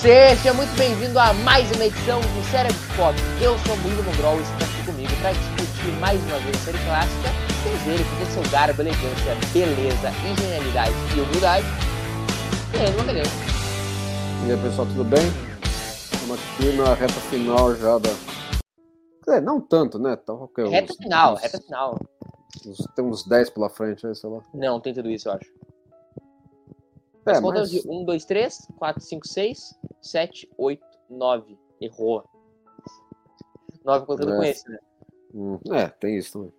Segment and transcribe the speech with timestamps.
[0.00, 3.14] Você, seja muito bem-vindo a mais uma edição do Cérebro Pop.
[3.42, 6.58] Eu sou o Murilo Mongrol e está aqui comigo para discutir mais uma vez a
[6.60, 7.28] série clássica.
[7.62, 11.66] Temos ele todo seu garbo, elegância, beleza, genialidade e humildade.
[12.74, 13.28] Leandro Magalhães.
[14.46, 15.22] E aí pessoal, tudo bem?
[15.64, 18.10] Estamos aqui na reta final já da.
[19.34, 20.14] É, não tanto, né?
[20.16, 21.98] Tá, okay, Reta uns- final, uns- reta final.
[22.66, 24.40] uns- tem uns 10 pela frente aí, sei lá.
[24.54, 25.46] Não, tem tudo isso, eu acho.
[27.26, 27.82] É, As contas mas...
[27.82, 31.58] de 1, 2, 3, 4, 5, 6, 7, 8, 9.
[31.80, 32.24] Errou.
[33.84, 34.36] 9 contando É.
[34.36, 34.78] com esse, né?
[35.34, 36.52] Hum, é, tem isso também.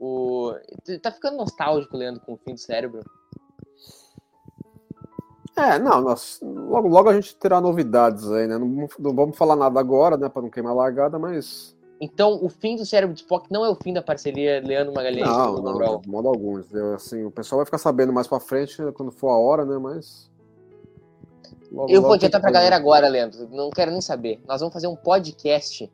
[0.00, 0.52] O...
[1.00, 3.04] Tá ficando nostálgico, Leandro, com o fim do cérebro.
[5.56, 8.56] É, não, nós, logo, logo a gente terá novidades aí, né?
[8.56, 10.28] Não, não vamos falar nada agora, né?
[10.28, 11.76] Pra não queimar a largada, mas.
[12.04, 15.24] Então, o fim do cérebro de Spock não é o fim da parceria Leandro Magalhães
[15.24, 16.58] Não, o não, de modo algum.
[16.58, 16.94] entendeu?
[16.94, 19.78] Assim, o pessoal vai ficar sabendo mais pra frente quando for a hora, né?
[19.78, 20.28] Mas.
[21.70, 23.48] Logo, Eu vou adiantar pra que- galera agora, Leandro.
[23.52, 24.40] Não quero nem saber.
[24.48, 25.88] Nós vamos fazer um podcast.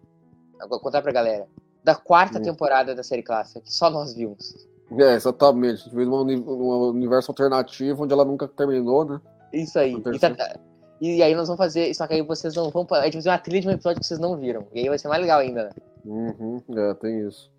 [0.59, 1.47] Agora contar pra galera.
[1.85, 2.43] Da quarta Hum.
[2.43, 4.67] temporada da série clássica, que só nós vimos.
[4.99, 5.83] É, exatamente.
[5.89, 9.21] A gente uni- num universo alternativo onde ela nunca terminou, né?
[9.53, 9.95] Isso aí.
[9.95, 10.57] E, tá-
[11.01, 11.95] e aí nós vamos fazer.
[11.95, 12.87] Só que aí vocês não vão.
[12.93, 14.67] A gente vai fazer uma trilha de um episódio que vocês não viram.
[14.73, 15.71] E aí vai ser mais legal ainda, né?
[16.09, 17.53] Uhum, é, tem isso.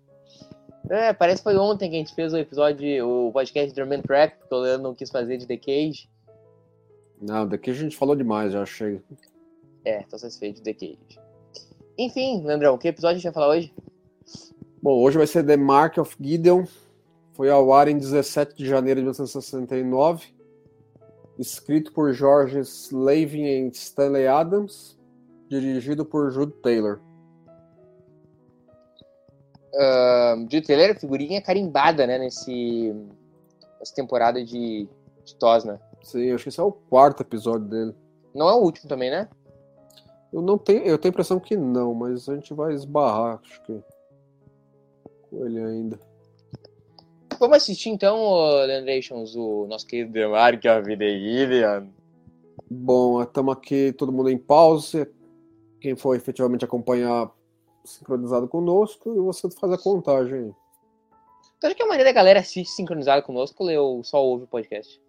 [0.88, 4.02] É, parece que foi ontem que a gente fez o episódio, o podcast de Drum
[4.02, 6.10] Trap, que o Leandro não quis fazer de The Cage.
[7.22, 9.00] Não, daqui a gente falou demais, já chega.
[9.84, 11.20] É, tô satisfeito de The Cage.
[11.96, 13.72] Enfim, Leandrão, que episódio a gente vai falar hoje?
[14.82, 16.64] Bom, hoje vai ser The Mark of Gideon.
[17.34, 20.26] Foi ao ar em 17 de janeiro de 1969.
[21.38, 24.98] Escrito por George Slavin e Stanley Adams.
[25.48, 27.00] Dirigido por Jude Taylor.
[29.72, 32.94] Um, Jude Taylor, figurinha carimbada, né, nesse,
[33.78, 34.88] nessa temporada de,
[35.24, 35.80] de Tosna.
[36.02, 37.94] Sim, acho que esse é o quarto episódio dele.
[38.34, 39.28] Não é o último também, né?
[40.32, 43.62] Eu não tenho, eu tenho a impressão que não, mas a gente vai esbarrar, acho
[43.62, 43.80] que
[45.30, 45.98] com ele ainda.
[47.38, 48.18] Vamos assistir então,
[48.66, 51.86] Leandrations, o nosso querido The Mark of the Gideon.
[52.70, 55.10] Bom, estamos aqui todo mundo em pausa.
[55.80, 57.30] Quem for efetivamente acompanhar
[57.90, 60.34] sincronizado conosco, e você faz a contagem.
[60.34, 60.54] aí.
[61.60, 65.00] Tu acha que a maioria da galera assiste sincronizado conosco ou só ouve o podcast?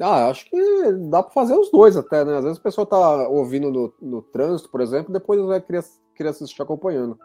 [0.00, 2.38] Ah, acho que dá para fazer os dois até, né?
[2.38, 5.84] Às vezes a pessoa tá ouvindo no, no trânsito, por exemplo, e depois vai querer,
[6.16, 7.18] querer assistir acompanhando.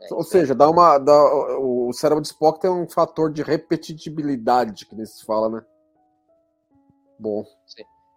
[0.00, 4.86] É, Ou seja, dá uma, dá, o cérebro de Spock tem um fator de repetitibilidade,
[4.86, 5.62] que nem se fala, né?
[7.18, 7.44] Bom,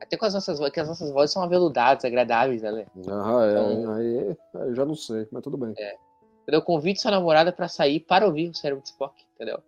[0.04, 2.86] Até com as nossas vozes, que as nossas vozes são aveludadas, agradáveis, né, Lê?
[3.08, 4.38] ah, é, Então- aí, aí
[4.68, 5.74] eu já não sei, mas tudo bem.
[6.44, 6.62] Entendeu?
[6.62, 9.60] Convide sua namorada pra sair para ouvir o cérebro de Spock, entendeu?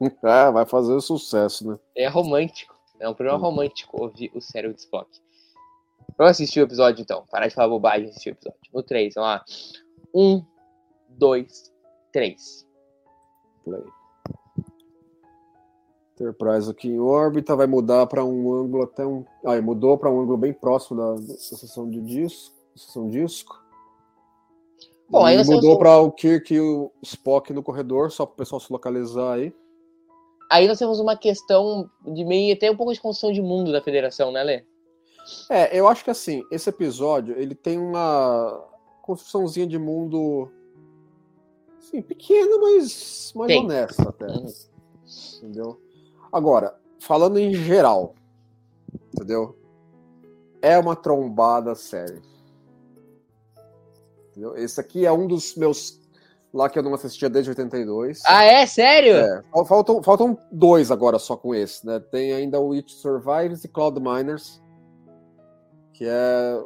[0.52, 1.78] vai fazer sucesso, né?
[1.94, 2.74] É romântico.
[2.98, 3.42] É um programa Hum.
[3.50, 5.08] romântico ouvir o cérebro de Spock.
[6.16, 7.24] Vamos assistir o episódio então.
[7.30, 8.58] Parar de falar bobagem e assistir o episódio.
[8.72, 9.44] No 3, vamos lá.
[10.14, 10.44] 1,
[11.10, 11.72] 2,
[12.12, 12.66] 3.
[13.64, 13.82] Play.
[16.14, 19.24] Enterprise aqui em órbita vai mudar para um ângulo até um.
[19.44, 22.54] Ah, mudou para um ângulo bem próximo da, da seção de disco.
[22.76, 23.60] Seção disco.
[25.08, 28.60] Bom, aí mudou para o Kirk e o Spock no corredor, só para o pessoal
[28.60, 29.54] se localizar aí.
[30.50, 33.82] Aí nós temos uma questão de meio até um pouco de construção de mundo da
[33.82, 34.64] federação, né, Lê?
[35.50, 38.64] É, eu acho que assim, esse episódio ele tem uma
[39.02, 40.50] construçãozinha de mundo.
[41.78, 44.26] Assim, pequena, mas mais honesta até.
[44.26, 44.46] Uhum.
[45.38, 45.80] Entendeu?
[46.34, 48.14] Agora, falando em geral,
[49.14, 49.56] entendeu?
[50.60, 52.20] É uma trombada séria.
[54.30, 54.56] Entendeu?
[54.56, 56.00] Esse aqui é um dos meus.
[56.52, 58.22] Lá que eu não assistia desde 82.
[58.26, 58.64] Ah, é?
[58.66, 59.14] Sério?
[59.16, 61.98] É, fal- faltam, faltam dois agora só com esse, né?
[62.00, 64.60] Tem ainda o It Survives e Cloud Miners,
[65.92, 66.60] que é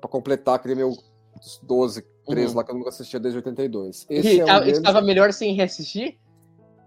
[0.00, 0.92] pra completar aquele meu
[1.64, 2.56] 12, 13 Uhum.
[2.56, 4.06] lá que eu nunca assistia desde 82.
[4.08, 4.78] E Esse é um tava- deles.
[4.78, 6.16] estava melhor sem reassistir?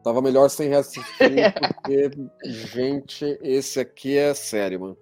[0.03, 1.03] Tava melhor sem reassistir,
[1.83, 2.11] porque,
[2.45, 4.97] gente, esse aqui é sério, mano.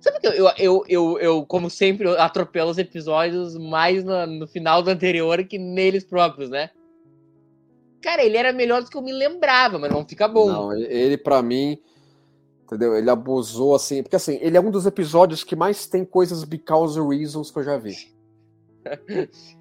[0.00, 4.46] Sabe que eu, eu, eu, eu, como sempre, eu atropelo os episódios mais no, no
[4.46, 6.70] final do anterior que neles próprios, né?
[8.00, 10.46] Cara, ele era melhor do que eu me lembrava, mas não fica bom.
[10.46, 11.78] Não, ele- pra mim,
[12.62, 12.96] entendeu?
[12.96, 16.98] Ele abusou, assim, porque assim, ele é um dos episódios que mais tem coisas because
[17.00, 17.96] reasons que eu já vi.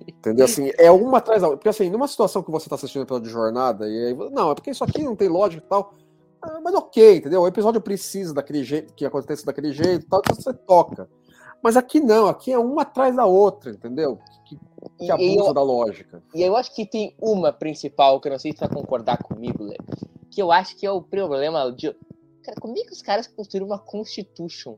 [0.07, 0.45] Entendeu?
[0.45, 1.57] Assim, é uma atrás da outra.
[1.57, 4.55] Porque assim, numa situação que você tá assistindo episódio de jornada, e aí, não, é
[4.55, 5.93] porque isso aqui não tem lógica e tal.
[6.41, 7.41] Ah, mas ok, entendeu?
[7.41, 11.09] O episódio precisa daquele jeito, que aconteça daquele jeito e tal, então você toca.
[11.63, 14.19] Mas aqui não, aqui é uma atrás da outra, entendeu?
[14.45, 14.57] Que,
[14.99, 16.23] que abusa eu, da lógica.
[16.33, 19.17] E eu acho que tem uma principal, que eu não sei se você vai concordar
[19.23, 19.77] comigo, Lê,
[20.29, 21.93] que eu acho que é o problema de.
[22.43, 24.75] Cara, como é que os caras construíram uma Constitution?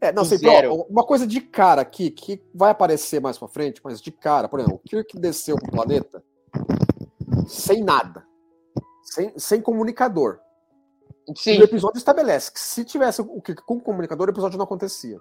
[0.00, 3.80] É, não sei, então, uma coisa de cara aqui, que vai aparecer mais pra frente,
[3.82, 6.22] mas de cara, por exemplo, o Kirk desceu pro planeta
[7.46, 8.26] sem nada.
[9.02, 10.38] Sem, sem comunicador.
[11.34, 11.58] Sim.
[11.58, 15.18] o episódio estabelece que se tivesse o Kirk com comunicador, o episódio não acontecia.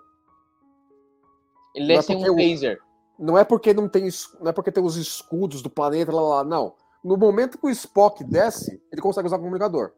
[1.73, 2.79] Ele desce é um phaser.
[3.17, 6.43] Não é porque não tem, não é porque tem os escudos do planeta lá, lá,
[6.43, 6.75] não.
[7.03, 9.93] No momento que o Spock desce, ele consegue usar o comunicador.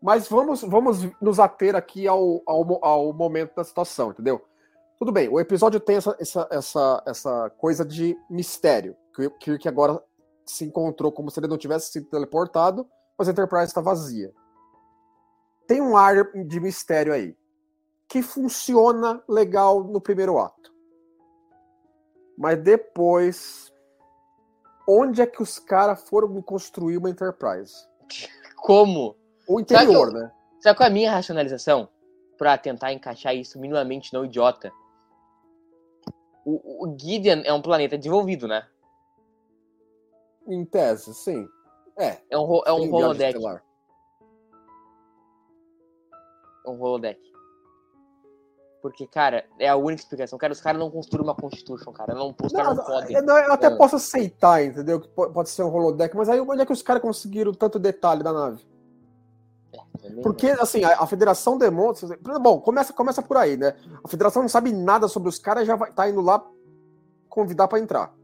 [0.00, 4.44] Mas vamos, vamos nos ater aqui ao, ao, ao momento da situação, entendeu?
[4.98, 8.96] Tudo bem, o episódio tem essa, essa, essa, essa coisa de mistério.
[9.14, 10.02] Que o Kirk agora
[10.44, 14.32] se encontrou como se ele não tivesse sido teleportado, mas a Enterprise está vazia.
[15.66, 17.36] Tem um ar de mistério aí.
[18.08, 20.72] Que funciona legal no primeiro ato.
[22.36, 23.72] Mas depois.
[24.88, 27.74] Onde é que os caras foram construir uma Enterprise?
[28.56, 29.14] Como?
[29.48, 30.30] O interior, né?
[30.60, 31.88] Sabe qual é a minha racionalização?
[32.36, 34.70] Pra tentar encaixar isso minimamente não idiota.
[36.44, 38.66] O, o Gideon é um planeta desenvolvido, né?
[40.46, 41.48] Em tese, sim.
[41.96, 42.18] É.
[42.30, 43.38] É um, é um holodeck.
[46.64, 47.20] É um holodeck.
[48.80, 50.38] Porque, cara, é a única explicação.
[50.38, 52.14] Cara, os caras não construíram uma Constitution, cara.
[52.14, 53.16] Não, os caras não, podem.
[53.16, 55.00] Eu, eu até posso aceitar, entendeu?
[55.00, 58.22] Que pode ser um holodeck, mas aí onde é que os caras conseguiram tanto detalhe
[58.22, 58.64] da nave?
[60.22, 62.18] Porque, assim, a, a, federação demonstra.
[62.40, 63.74] Bom, começa, começa por aí, né?
[64.02, 66.44] A federação não sabe nada sobre os caras e já vai, tá indo lá
[67.28, 68.14] convidar para entrar.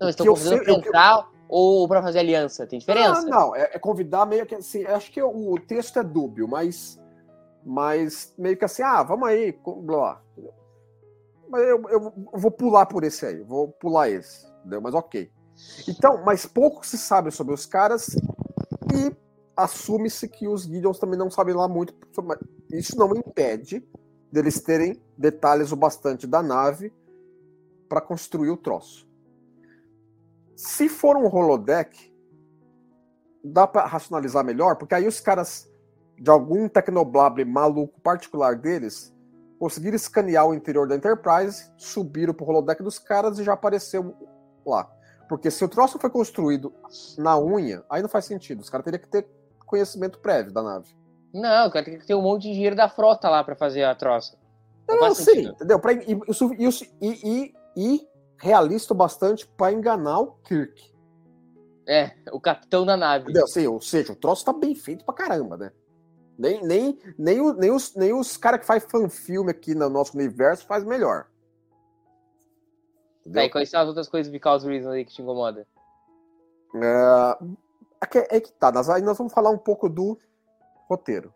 [0.00, 2.66] Não, estão convidando sei, pra entrar eu, ou para fazer aliança?
[2.66, 3.22] Tem diferença?
[3.22, 4.84] Não, não é, é, convidar meio que assim.
[4.86, 7.00] Acho que o texto é dúbio, mas.
[7.66, 10.20] Mas meio que assim, ah, vamos aí, blá.
[11.48, 14.82] Mas eu, eu, eu vou pular por esse aí, vou pular esse, entendeu?
[14.82, 15.30] Mas ok.
[15.88, 18.08] Então, mas pouco se sabe sobre os caras
[18.92, 19.14] e
[19.56, 21.94] assume-se que os Gideons também não sabem lá muito.
[22.72, 23.86] Isso não impede
[24.30, 26.92] deles terem detalhes o bastante da nave
[27.88, 29.08] para construir o troço.
[30.56, 32.12] Se for um holodeck,
[33.44, 35.70] dá para racionalizar melhor, porque aí os caras
[36.18, 39.12] de algum tecnoblable maluco particular deles
[39.58, 44.14] conseguiram escanear o interior da Enterprise, subiram pro holodeck dos caras e já apareceu
[44.64, 44.90] lá.
[45.28, 46.72] Porque se o troço foi construído
[47.16, 48.60] na unha, aí não faz sentido.
[48.60, 49.26] Os caras teriam que ter
[49.64, 50.94] conhecimento prévio da nave.
[51.32, 53.94] Não, cara, tem que ter um monte de dinheiro da frota lá para fazer a
[53.94, 54.38] troça.
[54.88, 55.80] Não, não sim, entendeu?
[55.80, 56.18] Pra, e,
[57.00, 58.08] e, e,
[58.38, 60.92] realista bastante para enganar o Kirk.
[61.86, 63.24] É, o capitão da nave.
[63.24, 63.44] Entendeu?
[63.44, 65.72] Assim, ou seja, o troço tá bem feito pra caramba, né?
[66.38, 70.16] Nem, nem, nem, o, nem os, nem os caras que faz fanfilme aqui no nosso
[70.16, 71.26] universo faz melhor.
[73.20, 73.42] Entendeu?
[73.42, 75.66] Tá, e quais são as outras coisas because reason aí que te incomoda?
[78.12, 80.18] É, é, é que tá, nós, aí nós vamos falar um pouco do
[80.88, 81.32] roteiro.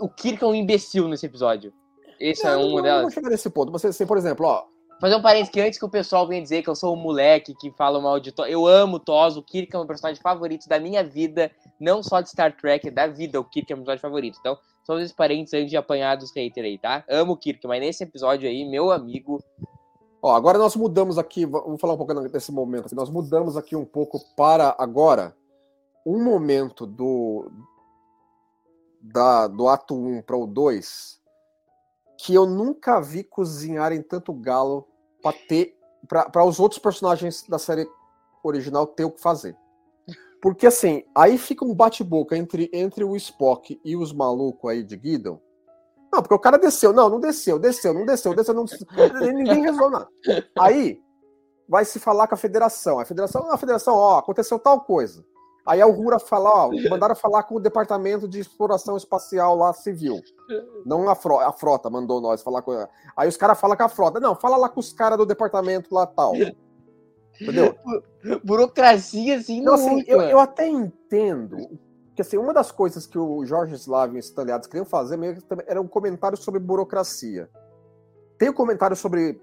[0.00, 1.72] O Kirk é um imbecil nesse episódio.
[2.20, 3.02] Esse é, é uma delas.
[3.02, 3.72] Vou chegar nesse ponto.
[3.72, 4.64] Você, assim, por exemplo, ó.
[5.00, 7.54] Fazer um parênteses que antes que o pessoal venha dizer que eu sou um moleque
[7.56, 8.46] que fala mal de Thor.
[8.46, 12.30] Eu amo Thor, o Kirk é um personagem favorito da minha vida, não só de
[12.30, 13.40] Star Trek, da vida.
[13.40, 14.38] O Kirk é um personagem favorito.
[14.38, 17.04] Então, só esses parênteses antes de apanhar dos haters aí, tá?
[17.10, 19.42] Amo o Kirk, mas nesse episódio aí, meu amigo.
[20.22, 22.86] Ó, agora nós mudamos aqui, vamos falar um pouco desse momento.
[22.86, 25.34] Assim, nós mudamos aqui um pouco para agora
[26.04, 27.50] um momento do,
[29.00, 31.20] da, do ato 1 para o 2
[32.18, 34.86] que eu nunca vi cozinharem tanto galo
[35.20, 37.88] para ter para os outros personagens da série
[38.42, 39.56] original ter o que fazer.
[40.40, 44.96] Porque assim, aí fica um bate-boca entre, entre o Spock e os malucos aí de
[44.96, 45.40] Guidon.
[46.12, 46.92] Não, porque o cara desceu.
[46.92, 48.64] Não, não desceu, desceu, não desceu, desceu, não
[49.32, 50.08] Ninguém resolve nada.
[50.58, 51.00] Aí
[51.68, 52.98] vai se falar com a federação.
[52.98, 55.24] A federação, a federação, ó, aconteceu tal coisa.
[55.64, 60.20] Aí a Uhura fala, ó, mandaram falar com o departamento de exploração espacial lá civil.
[60.84, 62.88] Não a, frota, a frota mandou nós falar com ela.
[63.16, 64.18] Aí os caras falam com a frota.
[64.18, 66.32] Não, fala lá com os caras do departamento lá tal.
[67.40, 67.76] Entendeu?
[68.44, 69.74] Burocracia, assim, não.
[69.74, 71.56] Assim, eu, eu, até entendo
[72.14, 75.36] que assim, uma das coisas que o Jorge Slavin e os italianos queriam fazer meio
[75.36, 77.48] que era um comentário sobre burocracia.
[78.36, 79.40] Tem o um comentário sobre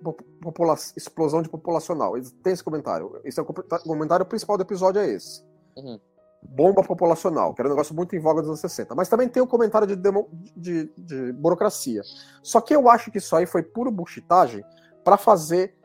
[0.98, 2.14] explosão de populacional.
[2.44, 3.20] Tem esse comentário.
[3.24, 5.42] Esse é o comentário principal do episódio, é esse.
[5.80, 6.00] Uhum.
[6.42, 8.96] bomba populacional, que era um negócio muito em voga dos anos 60.
[8.96, 12.02] Mas também tem o comentário de, demo, de, de burocracia.
[12.44, 14.64] Só que eu acho que isso aí foi puro bullshitagem
[15.04, 15.76] para fazer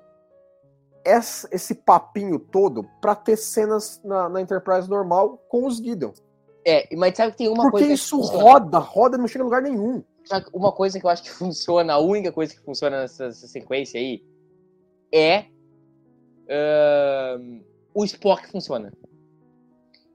[1.04, 6.12] esse, esse, papinho todo para ter cenas na, na, Enterprise normal com os Gideon.
[6.66, 7.86] É, mas sabe que tem uma Porque coisa.
[7.86, 10.02] Porque isso roda, roda não chega em lugar nenhum.
[10.52, 14.00] Uma coisa que eu acho que funciona, a única coisa que funciona nessa, nessa sequência
[14.00, 14.24] aí
[15.12, 15.46] é.
[16.46, 18.92] Uh, o Spock funciona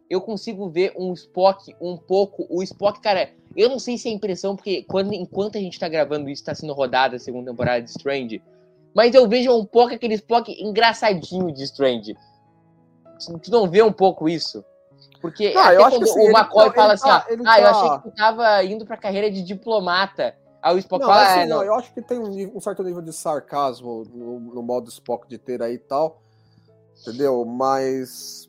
[0.10, 2.48] eu consigo ver um Spock um pouco.
[2.50, 5.88] O Spock, cara, eu não sei se é impressão, porque quando, enquanto a gente tá
[5.88, 8.42] gravando isso, tá sendo rodada a segunda temporada de Strange.
[8.94, 12.18] Mas eu vejo um pouco aquele Spock engraçadinho de Strange.
[13.44, 14.64] Tu não vê um pouco isso?
[15.22, 17.60] Porque não, até quando assim, o McCoy fala assim, tá, ó, ah, tá...
[17.60, 20.36] eu achei que tu tava indo pra carreira de diplomata.
[20.62, 21.58] Aí o Spock não, fala, assim, ah, não.
[21.58, 21.64] não.
[21.64, 25.38] Eu acho que tem um, um certo nível de sarcasmo no, no modo Spock de
[25.38, 26.22] ter aí e tal.
[27.02, 27.46] Entendeu?
[27.46, 28.49] Mas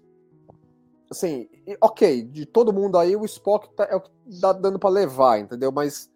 [1.10, 1.48] assim,
[1.80, 5.40] ok, de todo mundo aí, o Spock tá, é o que dá dando para levar,
[5.40, 5.72] entendeu?
[5.72, 6.10] Mas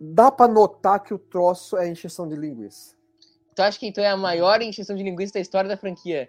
[0.00, 2.96] dá para notar que o troço é encheção de linguiça.
[3.54, 6.28] Tu acha que então é a maior encheção de linguiça da história da franquia?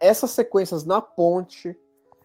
[0.00, 1.78] Essas sequências na ponte,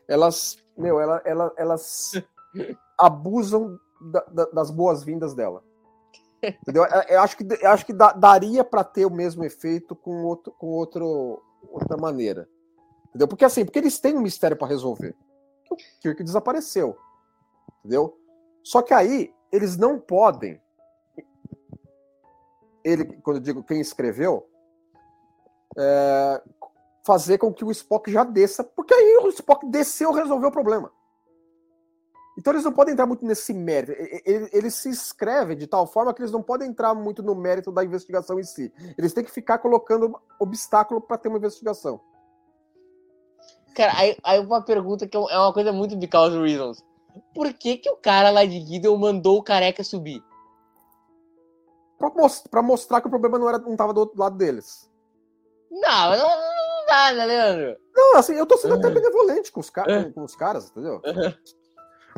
[0.07, 2.11] elas, meu, ela, ela, elas
[2.97, 5.63] abusam da, da, das boas-vindas dela.
[6.43, 6.85] Entendeu?
[7.07, 10.67] Eu acho que, eu acho que daria para ter o mesmo efeito com, outro, com
[10.67, 11.41] outro,
[11.71, 12.49] outra maneira.
[13.13, 13.27] Entendeu?
[13.27, 15.15] Porque assim, porque eles têm um mistério para resolver.
[15.69, 16.97] O Kirk desapareceu.
[17.79, 18.17] Entendeu?
[18.63, 20.59] Só que aí eles não podem.
[22.83, 24.49] Ele, quando eu digo quem escreveu,
[25.77, 26.41] é,
[27.05, 30.91] fazer com que o Spock já desça, porque aí o Spock desceu resolveu o problema.
[32.35, 33.93] Então eles não podem entrar muito nesse mérito.
[34.25, 37.83] Eles se escrevem de tal forma que eles não podem entrar muito no mérito da
[37.83, 38.73] investigação em si.
[38.97, 42.01] Eles têm que ficar colocando obstáculo para ter uma investigação.
[43.75, 46.83] Cara, aí, aí uma pergunta que é, é uma coisa muito because reasons.
[47.33, 50.23] Por que que o cara lá de Gideon mandou o careca subir?
[51.97, 54.89] Pra, most pra mostrar que o problema não, era, não tava do outro lado deles.
[55.71, 57.77] Não, não, não dá, né, Leandro?
[57.95, 61.01] Não, assim, eu tô sendo até benevolente com os, ca com os caras, entendeu?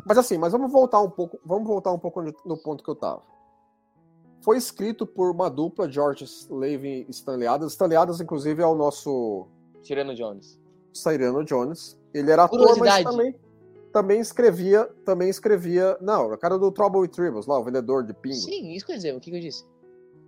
[0.04, 2.94] Mas assim, mas vamos voltar um pouco, vamos voltar um pouco no ponto que eu
[2.94, 3.22] tava.
[4.42, 7.72] Foi escrito por uma dupla, George Levin e Stanley Adams.
[7.72, 9.48] Stanley Adams, inclusive, é o nosso...
[9.82, 10.60] Tirano Jones.
[10.96, 11.98] Cyrano Jones.
[12.12, 13.34] Ele era ator, mas também,
[13.92, 15.96] também escrevia, também escrevia.
[16.00, 18.34] Não, o cara do Trouble with Tribbles, lá, o vendedor de pingo.
[18.34, 19.14] Sim, isso que eu dizer.
[19.14, 19.64] O que, eu disse?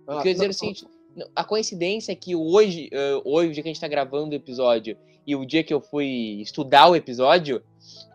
[0.07, 0.87] Ah, o que eu ia dizer é o seguinte:
[1.35, 4.35] a coincidência é que hoje, uh, hoje, o dia que a gente tá gravando o
[4.35, 7.61] episódio, e o dia que eu fui estudar o episódio,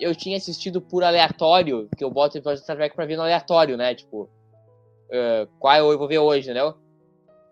[0.00, 3.16] eu tinha assistido por aleatório, que eu boto o episódio de Star Trek pra ver
[3.16, 3.94] no aleatório, né?
[3.94, 6.75] Tipo, uh, qual eu vou ver hoje, entendeu?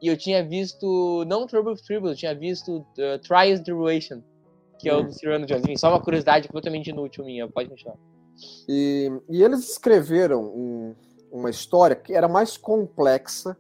[0.00, 4.22] E eu tinha visto, não Trouble with Tribbles, eu tinha visto uh, Trials and Tribulation
[4.82, 5.62] que é o do Cyrano Jones.
[5.62, 7.96] Enfim, só uma curiosidade completamente inútil minha, pode continuar.
[8.68, 10.94] E, e eles escreveram um,
[11.30, 13.56] uma história que era mais complexa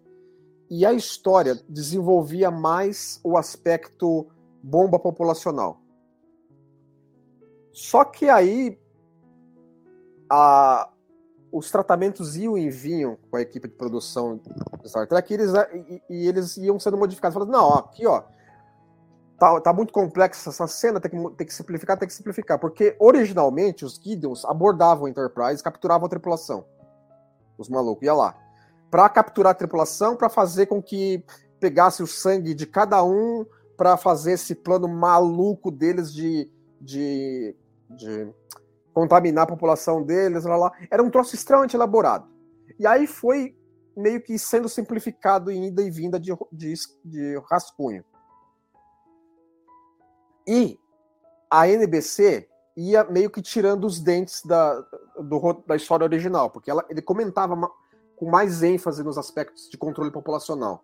[0.68, 4.26] e a história desenvolvia mais o aspecto
[4.60, 5.80] bomba populacional.
[7.72, 8.76] Só que aí
[10.28, 10.90] a,
[11.52, 14.40] os tratamentos iam e vinham com a equipe de produção
[14.82, 17.34] de Star Trek e eles, e, e eles iam sendo modificados.
[17.34, 18.24] Falando, não, ó, aqui ó,
[19.42, 22.60] tá, tá muito complexa essa cena, tem que, tem que simplificar, tem que simplificar.
[22.60, 26.64] Porque originalmente os Gideons abordavam a Enterprise, capturavam a tripulação.
[27.58, 28.38] Os malucos, ia lá.
[28.88, 31.24] Para capturar a tripulação, para fazer com que
[31.58, 33.44] pegasse o sangue de cada um,
[33.76, 36.48] para fazer esse plano maluco deles de,
[36.80, 37.56] de,
[37.90, 38.32] de
[38.94, 40.72] contaminar a população deles, lá, lá.
[40.88, 42.28] Era um troço extremamente elaborado.
[42.78, 43.56] E aí foi
[43.96, 48.04] meio que sendo simplificado em ida e vinda de, de, de rascunho.
[50.46, 50.78] E
[51.50, 54.80] a NBC ia meio que tirando os dentes da,
[55.18, 57.54] do, da história original, porque ela, ele comentava
[58.16, 60.82] com mais ênfase nos aspectos de controle populacional.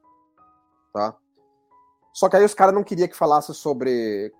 [0.92, 1.16] Tá?
[2.12, 4.32] Só que aí os caras não queriam que falasse sobre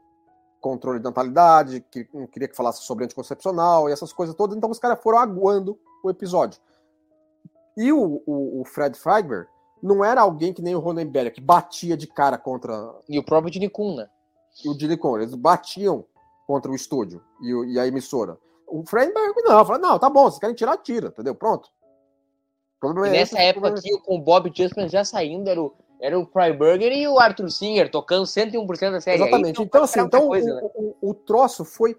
[0.61, 4.71] controle de natalidade, que não queria que falasse sobre anticoncepcional e essas coisas todas, então
[4.71, 6.61] os caras foram aguando o episódio.
[7.77, 9.49] E o, o, o Fred Freiberg
[9.81, 12.93] não era alguém que nem o Ronenberg, que batia de cara contra.
[13.09, 14.11] E o próprio Kuhn, né?
[14.65, 16.05] E o Dilicon, eles batiam
[16.47, 18.39] contra o estúdio e, e a emissora.
[18.67, 21.35] O Freiberg não, falou, não, tá bom, vocês querem tirar, tira, entendeu?
[21.35, 21.71] Pronto.
[22.83, 26.93] é nessa época aqui, com o Bob Justman já saindo, era o, era o Freiberger
[26.93, 29.23] e o Arthur Singer tocando 101% da série.
[29.23, 29.61] Exatamente.
[29.61, 30.71] Aí, então, assim, então coisa, o, né?
[30.75, 31.97] o, o, troço foi.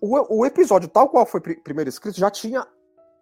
[0.00, 2.66] O, o episódio, tal qual foi primeiro escrito, já tinha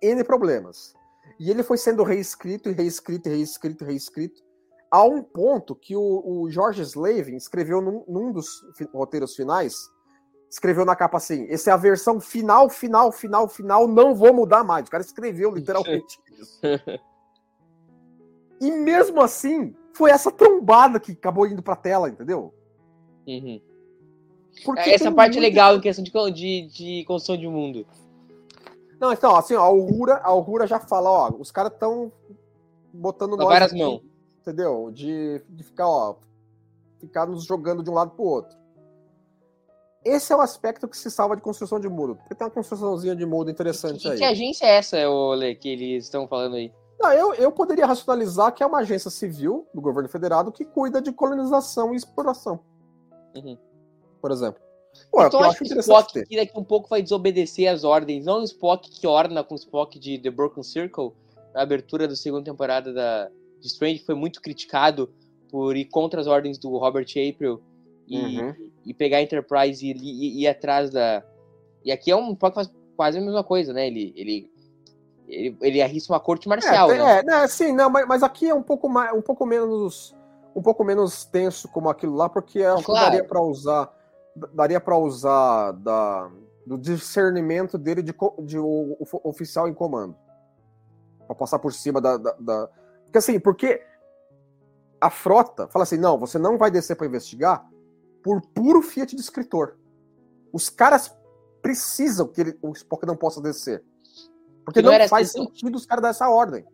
[0.03, 0.95] N problemas.
[1.39, 4.43] E ele foi sendo reescrito e reescrito e reescrito e reescrito
[4.91, 9.89] a um ponto que o, o George Slavin escreveu num, num dos fi, roteiros finais
[10.51, 14.65] escreveu na capa assim: essa é a versão final, final, final, final, não vou mudar
[14.65, 14.89] mais.
[14.89, 16.61] O cara escreveu literalmente isso.
[18.61, 22.53] E mesmo assim, foi essa trombada que acabou indo pra tela, entendeu?
[23.27, 23.61] Uhum.
[24.65, 27.87] Porque Essa tem parte é muita- legal em questão de, de, de construção de mundo.
[28.99, 32.13] Não, então, assim, ó, a Aurora, a Aurora já fala, ó, os caras estão
[32.93, 34.03] botando nós várias mãos.
[34.41, 34.91] Entendeu?
[34.93, 36.17] De, de ficar, ó,
[36.99, 38.59] ficar nos jogando de um lado pro outro.
[40.05, 42.17] Esse é o aspecto que se salva de construção de muro.
[42.17, 44.19] Porque tem uma construçãozinha de muro interessante E aí.
[44.19, 46.73] que agência é essa, Ole, que eles estão falando aí?
[46.99, 51.03] Não, eu, eu poderia racionalizar que é uma agência civil do governo federado que cuida
[51.03, 52.61] de colonização e exploração.
[53.35, 53.59] Uhum.
[54.21, 54.61] Por exemplo.
[54.95, 56.27] É o então que eu acho que o interessante Spock ter.
[56.27, 58.25] que daqui um pouco vai desobedecer as ordens.
[58.25, 61.13] Não o Spock que orna com o Spock de The Broken Circle.
[61.55, 63.31] A abertura da segunda temporada da,
[63.67, 65.13] Strange foi muito criticado
[65.51, 67.61] por ir contra as ordens do Robert April
[68.07, 68.55] e, Uhum.
[68.87, 71.25] e pegar a Enterprise e, ir atrás da.
[71.85, 73.87] E aqui é um que faz quase a mesma coisa, né?
[73.87, 74.51] Ele, ele,
[75.27, 77.19] ele, ele arrisca uma corte marcial, é, né?
[77.19, 80.15] é, né, sim, não, mas, mas aqui é um pouco mais, um pouco menos,
[80.55, 83.07] um pouco menos tenso como aquilo lá, porque acho que Claro.
[83.07, 83.91] daria para usar,
[84.53, 86.31] daria para usar da,
[86.67, 88.13] do discernimento dele de,
[88.45, 90.15] de o, o oficial em comando,
[91.27, 92.69] para passar por cima da, da, da-
[93.11, 93.83] porque assim, porque
[95.01, 97.69] a frota fala assim, não, você não vai descer para investigar
[98.23, 99.77] por puro fiat de escritor.
[100.53, 101.13] Os caras
[101.61, 103.83] precisam que ele, o Spock não possa descer.
[104.65, 105.53] Porque Que não não, faz escritor.
[105.53, 106.65] sentido os caras dar essa ordem.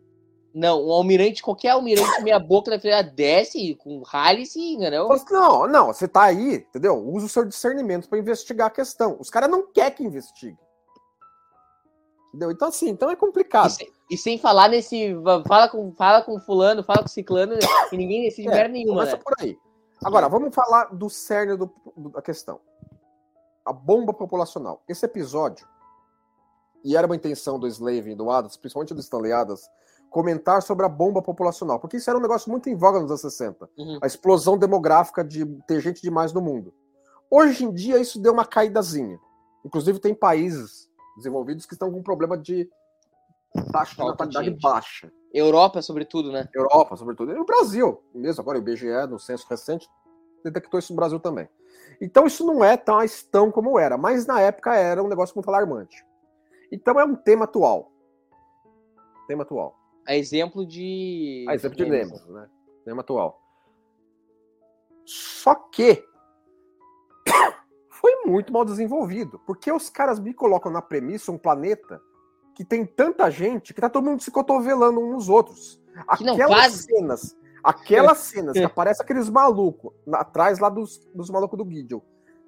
[0.53, 5.07] Não, um almirante, qualquer almirante meia boca da filha desce com Halice e entendeu?
[5.07, 6.95] Fala assim, Não, não, você tá aí, entendeu?
[6.97, 9.17] Usa o seu discernimento para investigar a questão.
[9.19, 10.57] Os caras não querem que investigue.
[12.29, 12.51] Entendeu?
[12.51, 13.69] Então, assim, então é E, complicado.
[13.69, 15.15] se- e sem falar nesse.
[15.47, 17.53] Fala com, fala com fulano, fala com ciclano,
[17.91, 19.21] e ninguém decide É, merda nenhuma, Começa né?
[19.23, 19.57] por aí.
[20.03, 21.71] Agora, vamos falar do cerne do-
[22.13, 22.59] da questão.
[23.65, 24.83] A bomba populacional.
[24.87, 25.67] Esse episódio,
[26.83, 29.61] e era uma intenção do Slave e do Adams, principalmente do Stanley Adams,
[30.09, 33.21] comentar sobre a bomba populacional, porque isso era um negócio muito em voga nos anos
[33.21, 33.69] 60.
[33.77, 33.99] Uhum.
[34.01, 36.73] A explosão demográfica de ter gente demais no mundo.
[37.29, 39.19] Hoje em dia, isso deu uma caídazinha.
[39.65, 40.86] Inclusive, tem países
[41.17, 42.69] desenvolvidos que estão com problema de
[43.71, 45.11] taxa de natalidade baixa.
[45.33, 46.47] Europa, sobretudo, né?
[46.53, 48.41] Europa, sobretudo, e o Brasil mesmo.
[48.41, 49.89] Agora, o IBGE, no censo recente,
[50.43, 51.49] detectou isso no Brasil também.
[51.99, 52.97] Então, isso não é tão
[53.31, 56.05] tão como era, mas na época era um negócio muito alarmante.
[56.71, 57.91] Então, é um tema atual.
[59.27, 59.75] Tema atual.
[60.07, 61.45] A exemplo de.
[61.49, 62.11] A exemplo de Nemesis.
[62.11, 62.49] Nemesis, né?
[62.85, 63.41] Tema atual.
[65.05, 66.03] Só que
[68.29, 71.99] muito mal desenvolvido, porque os caras me colocam na premissa um planeta
[72.55, 75.79] que tem tanta gente que tá todo mundo se cotovelando uns nos outros.
[76.17, 81.29] Que não Aquelas faz- cenas, aquelas cenas que aparece aqueles malucos atrás lá dos, dos
[81.29, 82.01] malucos do Gideon,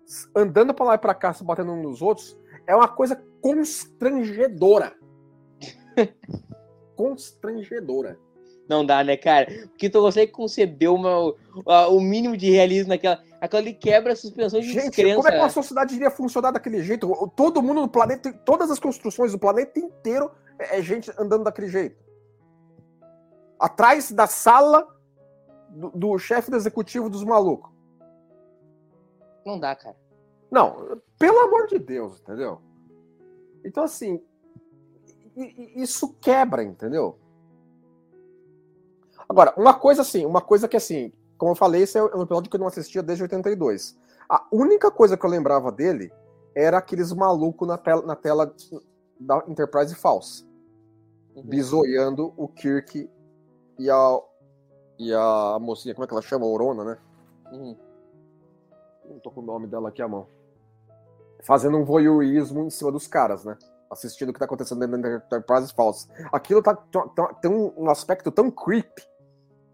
[0.07, 2.37] s- andando pra lá e pra cá, se batendo uns nos outros,
[2.67, 4.93] é uma coisa constrangedora.
[6.95, 8.19] constrangedora.
[8.67, 9.47] Não dá, né, cara?
[9.69, 11.33] Porque tu consegue conceber uma,
[11.89, 13.21] o mínimo de realismo naquela.
[13.41, 15.15] Aquela ali quebra a suspensão de Gente, descrença.
[15.15, 15.49] como é que uma né?
[15.49, 17.07] sociedade iria funcionar daquele jeito?
[17.35, 21.69] Todo mundo no planeta, todas as construções do planeta inteiro é é gente andando daquele
[21.69, 22.03] jeito.
[23.57, 24.87] Atrás da sala
[25.69, 27.71] do, do chefe do executivo dos malucos.
[29.45, 29.95] Não dá, cara.
[30.51, 32.61] Não, pelo amor de Deus, entendeu?
[33.63, 34.21] Então, assim,
[35.75, 37.17] isso quebra, entendeu?
[39.27, 42.49] Agora, uma coisa assim, uma coisa que assim, como eu falei, esse é um episódio
[42.51, 43.97] que eu não assistia desde 82.
[44.29, 46.11] A única coisa que eu lembrava dele
[46.53, 48.53] era aqueles malucos na tela, na tela
[49.19, 50.43] da Enterprise falsa,
[51.35, 51.43] Uhum.
[51.43, 53.09] bisoiando o Kirk
[53.79, 54.19] e a,
[54.99, 56.45] e a mocinha, como é que ela chama?
[56.45, 56.97] Orona, né?
[57.51, 57.75] Uhum.
[59.09, 60.27] Não tô com o nome dela aqui à mão.
[61.43, 63.57] Fazendo um voyeurismo em cima dos caras, né?
[63.89, 66.07] Assistindo o que tá acontecendo dentro da Enterprise falsa.
[66.31, 69.01] Aquilo tá, tá- tá- tem um, um aspecto tão creepy,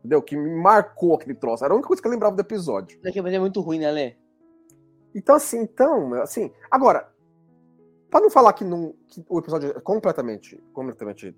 [0.06, 0.22] entendeu?
[0.22, 1.66] Que me marcou aquele troço.
[1.66, 3.00] Era a única coisa que eu lembrava do episódio.
[3.02, 4.16] Daqui pouco é muito ruim, né, Lê?
[5.14, 7.10] Então, assim, então, assim, agora,
[8.10, 11.36] pra não falar que, não, que o episódio é completamente, completamente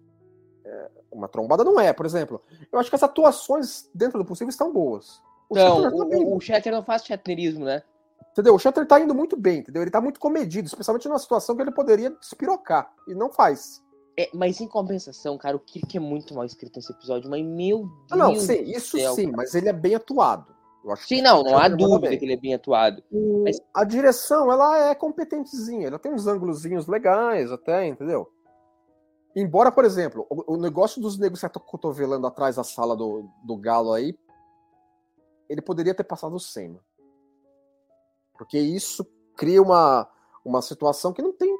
[0.66, 2.42] é, uma trombada, não é, por exemplo.
[2.72, 5.22] Eu acho que as atuações dentro do possível estão boas.
[5.50, 7.84] O Então, Shatner tá bem, o, o Shatter não faz chatnerismo, né?
[8.32, 8.54] Entendeu?
[8.54, 9.82] O Shutter tá indo muito bem, entendeu?
[9.82, 12.92] Ele tá muito comedido, especialmente numa situação que ele poderia despirocar.
[13.08, 13.84] E não faz.
[14.20, 17.84] É, mas em compensação, cara, o Kirk é muito mal escrito nesse episódio, mas meu
[17.86, 17.92] Deus.
[18.12, 19.38] Ah, não, do sim, isso céu, sim, cara.
[19.38, 20.56] mas ele é bem atuado.
[20.84, 22.18] Eu acho Sim, não, o não há dúvida bem.
[22.18, 23.04] que ele é bem atuado.
[23.12, 28.32] O- Mas- A direção, ela é competentezinha, ela tem uns ângulozinhos legais até, entendeu?
[29.36, 33.56] Embora, por exemplo, o, o negócio dos negros se cotovelando atrás da sala do, do
[33.58, 34.18] galo aí,
[35.50, 36.70] ele poderia ter passado sem.
[36.70, 36.80] né?
[38.38, 40.10] Porque isso cria uma,
[40.44, 41.56] uma situação que não tem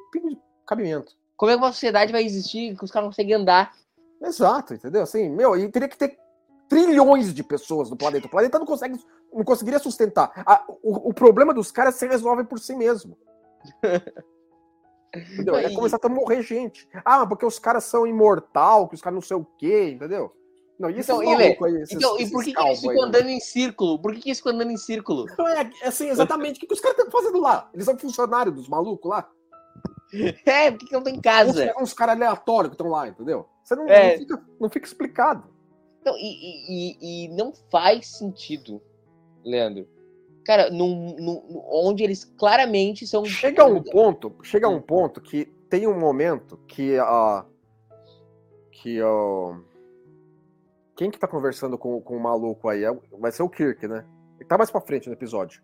[0.66, 1.16] cabimento.
[1.38, 3.72] Como é que uma sociedade vai existir que os caras não conseguem andar?
[4.20, 5.02] Exato, entendeu?
[5.04, 6.18] Assim, meu, e teria que ter
[6.68, 8.26] trilhões de pessoas no planeta.
[8.26, 9.00] O planeta não consegue,
[9.32, 10.32] não conseguiria sustentar.
[10.44, 13.16] A- o, o problema dos caras se resolve por si mesmo.
[15.14, 15.56] Entendeu?
[15.56, 16.88] É E- começar a morrer gente.
[17.04, 20.34] Ah, porque os caras são imortal, que os caras não sei o quê, entendeu?
[20.78, 22.80] Não, e esses Então, e, Lê, malucos aí, esses- Então, e por que, que eles
[22.80, 23.02] ficam né?
[23.08, 23.98] andando em círculo?
[24.00, 25.26] Por que, que eles ficam andando em círculo?
[25.32, 26.56] Então, é, é assim, exatamente.
[26.56, 27.70] O que, que os caras estão fazendo lá?
[27.72, 29.28] Eles são funcionários dos malucos lá?
[30.46, 31.74] É, por que, que não tem Uns, casa?
[31.80, 33.46] uns caras aleatórios que estão lá, entendeu?
[33.62, 34.12] Você não, É.
[34.12, 35.44] não, fica, não fica explicado.
[36.00, 38.80] Então, e, e- e- não faz sentido,
[39.44, 39.86] Leandro.
[40.44, 43.22] Cara, num, num- onde eles claramente são.
[43.26, 47.44] Chega um ponto, chega um ponto que tem um momento que a
[48.72, 49.60] que o
[50.96, 52.84] quem que tá conversando com, com o maluco aí?
[52.84, 54.06] É vai ser o Kirk, né?
[54.38, 55.62] Ele tá mais pra frente no episódio.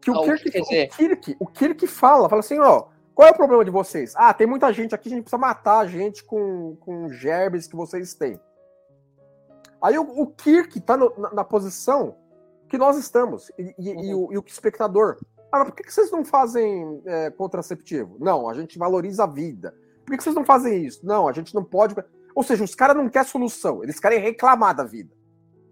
[0.00, 0.88] Que o, Ah, o Kirk, o, dizer?
[0.88, 4.14] Kirk, o Kirk fala, fala assim, ó, qual é o problema de vocês?
[4.16, 7.76] Ah, tem muita gente aqui, a gente precisa matar a gente com, com gerbes que
[7.76, 8.40] vocês têm.
[9.82, 12.16] Aí o, o Kirk tá no- na, na posição
[12.68, 15.18] que nós estamos, e, e- e o, e o espectador.
[15.50, 18.16] Ah, mas por que que vocês não fazem é, contraceptivo?
[18.20, 19.74] Não, a gente valoriza a vida.
[20.04, 21.04] Por que que vocês não fazem isso?
[21.04, 21.94] Não, a gente não pode.
[22.34, 25.12] Ou seja, os caras não querem solução, eles querem reclamar da vida.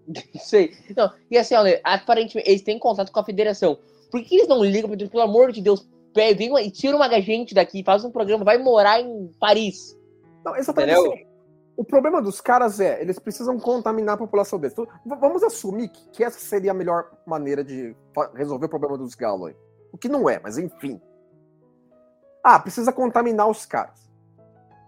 [0.40, 0.72] Sei.
[0.96, 3.78] Não, e assim, olha, aparentemente eles têm contato com a federação.
[4.10, 7.08] Por que eles não ligam, Deus, pelo amor de Deus, vem uma- e tira uma
[7.20, 9.96] gente daqui, faz um programa, vai morar em Paris.
[10.44, 11.26] Não, exatamente assim.
[11.76, 14.72] O problema dos caras é, eles precisam contaminar a população deles.
[14.76, 14.88] Então,
[15.20, 17.94] vamos assumir que, que essa seria a melhor maneira de
[18.34, 19.56] resolver o problema dos galos aí.
[19.92, 21.00] O que não é, mas enfim.
[22.42, 24.10] Ah, precisa contaminar os caras.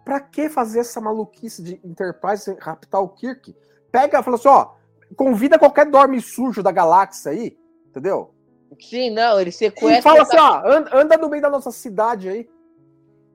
[0.04, 3.54] Pra que fazer essa maluquice de Enterprise raptar o Kirk?
[3.92, 4.70] Pega e fala assim, ó,
[5.16, 7.56] convida qualquer dorme sujo da galáxia aí,
[7.88, 8.35] entendeu?
[8.78, 10.02] Sim, não, ele E sequestra.
[10.02, 12.48] fala assim, ó, anda, anda no meio da nossa cidade aí.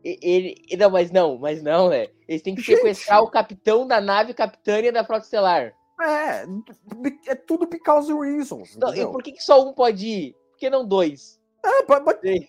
[0.04, 2.08] Ele, ele- não, mas não, mas não, né?
[2.28, 2.78] Eles têm que Gente.
[2.78, 5.74] sequestrar o capitão da nave capitânia da Frota Estelar.
[6.02, 6.46] É,
[7.28, 10.34] é tudo because reasons, Não, e por que, que só um pode ir?
[10.52, 11.40] Por que não dois?
[11.64, 11.80] É,
[12.22, 12.48] Sim.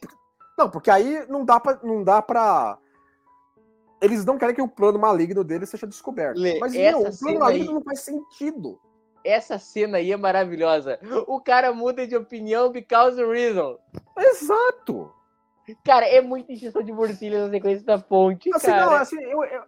[0.58, 1.78] Não, porque aí não dá pra.
[1.82, 2.78] Não dá pra...
[4.00, 6.38] Eles não querem que o plano maligno deles seja descoberto.
[6.38, 8.78] Lê, Mas não, o plano maligno aí- não faz sentido.
[9.26, 10.98] Essa cena aí é maravilhosa.
[11.26, 13.78] O cara muda de opinião because of reason.
[14.16, 15.12] Exato.
[15.84, 18.86] Cara, é muita injeção de morcilha na sequência da ponte, Assim, cara.
[18.86, 19.62] não, assim, eu- eu-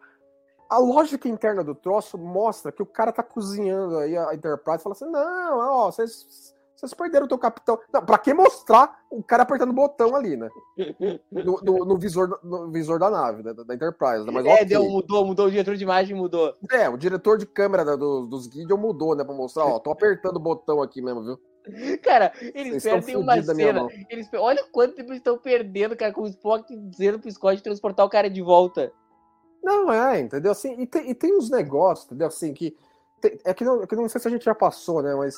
[0.71, 4.83] a lógica interna do troço mostra que o cara tá cozinhando aí a Enterprise e
[4.85, 6.55] fala assim: não, ó, vocês.
[6.79, 7.77] Vocês perderam o teu capitão.
[7.93, 10.49] Não, pra que mostrar o cara apertando o botão ali, né?
[11.33, 14.25] No, no- no visor, no visor da nave, né, da, Enterprise.
[14.25, 14.31] né?
[14.33, 14.64] Mas é, ok.
[14.64, 16.55] deu, mudou, mudou, o diretor de imagem mudou.
[16.71, 19.25] É, o diretor de câmera da- do- dos Gideon mudou, né?
[19.25, 21.41] Pra mostrar, ó, tô apertando o botão aqui mesmo, viu?
[22.03, 23.87] Cara, eles perdem uma cena.
[24.09, 28.07] Eles, olha quanto tempo eles estão perdendo, cara, com o Spock dizendo pro Scott transportar
[28.07, 28.93] o cara de volta.
[29.62, 30.53] Não, é, entendeu?
[30.53, 32.29] Assim, e, tem, e tem uns negócios, entendeu?
[32.29, 32.75] Assim, que.
[33.21, 35.14] tem- é, que não, é que não sei se a gente já passou, né?
[35.17, 35.37] Mas.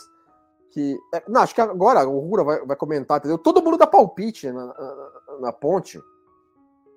[0.71, 0.97] Que.
[1.15, 3.39] é, não, acho que agora o Rura vai, vai comentar, entendeu?
[3.39, 6.01] Todo mundo dá palpite na, na, na ponte.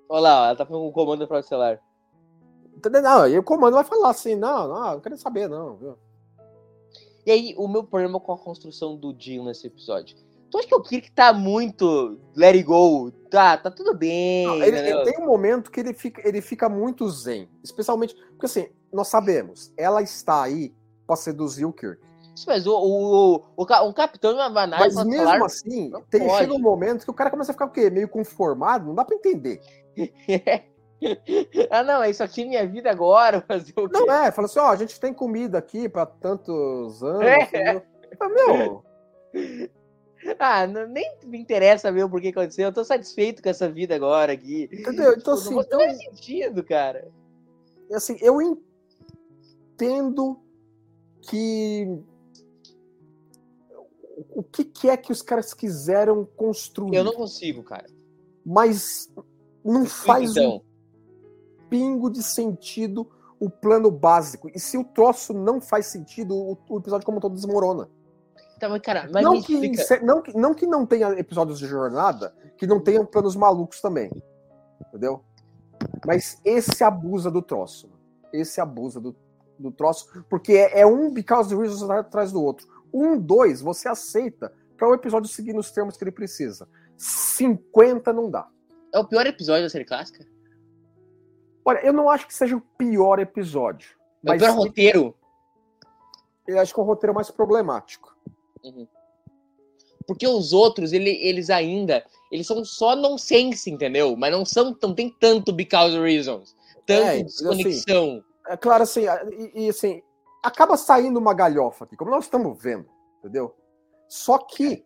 [0.07, 1.81] Olha lá, ela tá com o comando Frota Estelar.
[2.75, 3.01] Entendeu?
[3.01, 5.97] Não, e o comando vai falar assim: não, não, não quero saber, não, viu?
[7.25, 10.17] E aí, o meu problema com a construção do Jill nesse episódio.
[10.51, 13.11] Tu acha que o Kirk tá muito let it go?
[13.31, 14.45] Tá, tá tudo bem.
[14.45, 17.49] Não, ele, ele tem um momento que ele fica, ele fica muito zen.
[17.63, 18.15] Especialmente.
[18.31, 20.71] Porque assim, nós sabemos, ela está aí
[21.07, 21.99] pra seduzir o Kirk.
[22.35, 26.25] Isso, Mas o, o, o, o um capitão de uma Mas mesmo Estelar- assim, tem,
[26.25, 26.37] pode.
[26.39, 27.89] chega um momento que o cara começa a ficar o quê?
[27.89, 29.61] Meio conformado, não dá pra entender.
[31.69, 33.41] ah, não, é isso aqui é minha vida agora.
[33.47, 33.99] Fazer o quê?
[33.99, 37.23] Não é, fala assim, ó, a gente tem comida aqui pra tantos anos.
[37.53, 37.83] É.
[38.17, 38.83] Fala, Meu,
[40.39, 42.65] Ah, não- nem me interessa ver o porquê aconteceu.
[42.67, 44.69] Eu tô satisfeito com essa vida agora aqui.
[44.71, 45.11] entendeu?
[45.11, 47.11] Então, Tipo, assim, não então, faz sentido, cara.
[47.91, 50.39] assim, eu entendo
[51.21, 51.99] que.
[54.35, 56.95] O que, que é que os caras quiseram construir?
[56.95, 57.85] Eu não consigo, cara.
[58.45, 59.11] Mas
[59.63, 60.61] não faz um então,
[61.69, 64.49] pingo de sentido o plano básico.
[64.53, 67.89] E se o troço não faz sentido, o, o episódio como um todo desmorona.
[68.59, 69.83] tá, mas, cara, mas não, que, explica.
[69.83, 73.81] se- não, que, não que não tenha episódios de jornada, que não tenham planos malucos
[73.81, 74.09] também.
[74.87, 75.23] Entendeu?
[76.05, 77.89] Mas esse abusa do troço.
[78.31, 79.15] Esse abusa do,
[79.59, 82.67] do troço, porque é, é um because the reasons atrás do outro.
[82.93, 86.67] Um, dois, você aceita para o episódio seguir nos termos que ele precisa.
[86.97, 88.47] 50 não dá.
[88.93, 90.25] É o pior episódio da série clássica?
[91.65, 93.89] Olha, eu não acho que seja o pior episódio.
[94.23, 95.15] É o Mas pior roteiro?
[96.47, 98.15] eu acho que é o roteiro mais problemático.
[100.05, 104.15] Porque os outros, ele, eles ainda, eles são só nonsense, entendeu?
[104.17, 108.17] Mas não são, não tem tanto because reasons, tanto É, desconexão.
[108.17, 110.01] Assim, é claro, assim, e, e, assim,
[110.43, 112.87] acaba saindo uma galhofa aqui, como nós estamos vendo,
[113.19, 113.55] entendeu?
[114.09, 114.85] Só que,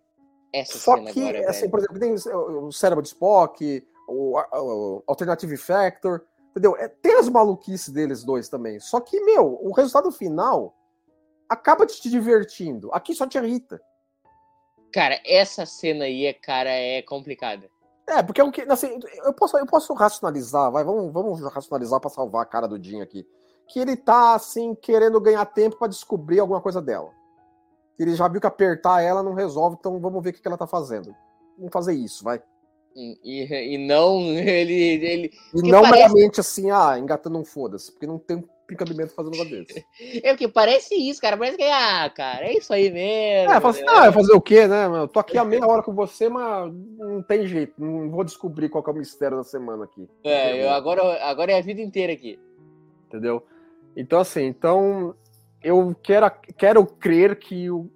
[0.54, 5.04] Essa só cena que, agora, assim, por exemplo, tem o cérebro de Spock, o, o
[5.08, 6.78] Alternative Factor, entendeu?
[6.78, 8.80] É, tem as maluquices deles dois também.
[8.80, 10.76] Só que, meu, o resultado final
[11.50, 12.90] acaba te divertindo.
[12.94, 13.82] Aqui só te irrita.
[14.94, 17.70] Cara, essa cena aí, cara, é complicada.
[18.08, 22.00] É, porque é o que, assim, eu posso, eu posso racionalizar, vai, vamos, vamos racionalizar
[22.00, 23.28] pra salvar a cara do Jim aqui.
[23.68, 27.10] Que ele tá, assim, querendo ganhar tempo pra descobrir alguma coisa dela.
[28.00, 30.58] Ele já viu que apertar ela não resolve, então vamos ver o que que ela
[30.58, 31.14] tá fazendo.
[31.58, 32.42] Vamos fazer isso, vai.
[32.96, 34.74] E, e- não ele.
[35.06, 39.14] ele E não parece- meramente assim, ah, engatando um foda-se, porque não tem um picabimento
[39.14, 39.86] fazendo um negócio desse.
[40.26, 41.38] é porque parece isso, cara.
[41.38, 43.52] Parece que, ah, cara, é isso aí mesmo.
[43.52, 43.88] É, fala assim, né?
[43.92, 44.86] ah, fazer o quê, né?
[44.88, 48.70] Eu tô aqui há meia hora com você, mas não tem jeito, não vou descobrir
[48.70, 50.08] qual que é o mistério da semana aqui.
[50.24, 52.40] É, eu agora, agora é a vida inteira aqui.
[53.08, 53.44] entendeu?
[53.98, 55.16] Então, assim, então
[55.60, 57.90] eu quero, quero crer que o,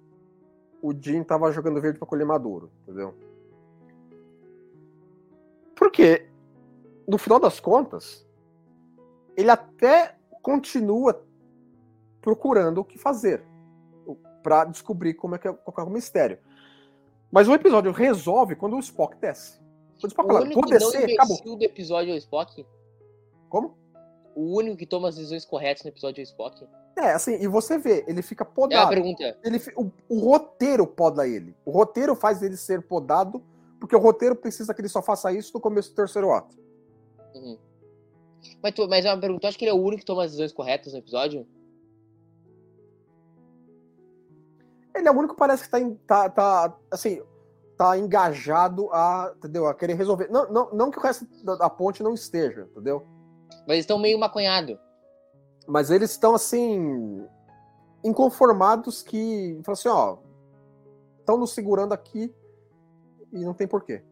[0.82, 3.14] o Jim tava jogando verde pra colher maduro, entendeu?
[5.76, 6.26] Porque,
[7.06, 8.26] no final das contas,
[9.36, 11.24] ele até continua
[12.20, 13.44] procurando o que fazer
[14.42, 16.38] pra descobrir como é que é, qual é o mistério.
[17.30, 19.60] Mas o episódio resolve quando o Spock desce.
[20.02, 21.56] O Spock O único vou não descer, acabou.
[21.56, 22.66] do episódio é o Spock.
[23.48, 23.81] Como?
[24.34, 26.66] O único que toma as decisões corretas no episódio é o Spock.
[26.96, 28.88] É, assim, e você vê, ele fica É uma podado.
[28.90, 29.38] pergunta.
[29.44, 31.54] ele, o, o roteiro poda ele.
[31.64, 33.42] O roteiro faz ele ser podado,
[33.80, 36.56] porque o roteiro precisa que ele só faça isso no começo do terceiro ato.
[37.34, 37.58] Uhum.
[38.62, 39.40] Mas, tu, mas é uma pergunta.
[39.42, 41.46] Tu acha que ele é o único que toma as decisões corretas no episódio?
[44.94, 47.22] Ele é o único que parece que tá, em- tá, tá, assim,
[47.78, 49.66] tá engajado a, entendeu?
[49.66, 50.28] a querer resolver.
[50.30, 53.06] Não, não, não que o resto da, da ponte não esteja, entendeu?
[53.66, 54.76] Mas eles estão meio maconhados.
[55.66, 57.26] Mas eles estão, assim,
[58.04, 60.18] inconformados que, falam assim, ó,
[61.20, 62.34] estão nos segurando aqui
[63.32, 64.02] e não tem porquê.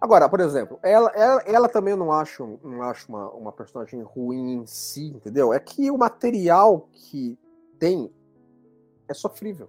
[0.00, 4.00] Agora, por exemplo, ela, ela, ela também eu não acho, não acho uma, uma personagem
[4.02, 5.52] ruim em si, entendeu?
[5.52, 7.36] É que o material que
[7.78, 8.12] tem
[9.08, 9.68] é sofrível.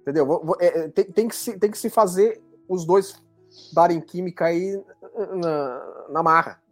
[0.00, 0.56] Entendeu?
[0.58, 3.22] É- é, tem, tem que se, tem que se fazer os dois
[3.72, 4.82] darem química aí
[5.36, 6.62] na, na marra.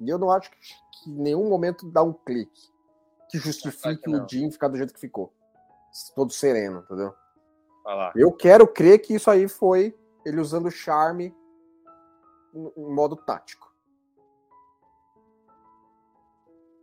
[0.00, 2.72] E eu não acho que, que em nenhum momento dá um clique
[3.28, 5.32] que justifique o Jim ficar do jeito que ficou.
[6.14, 7.14] Todo sereno, entendeu?
[8.14, 11.34] Eu quero crer que isso aí foi ele usando o charme
[12.54, 13.68] em em modo tático.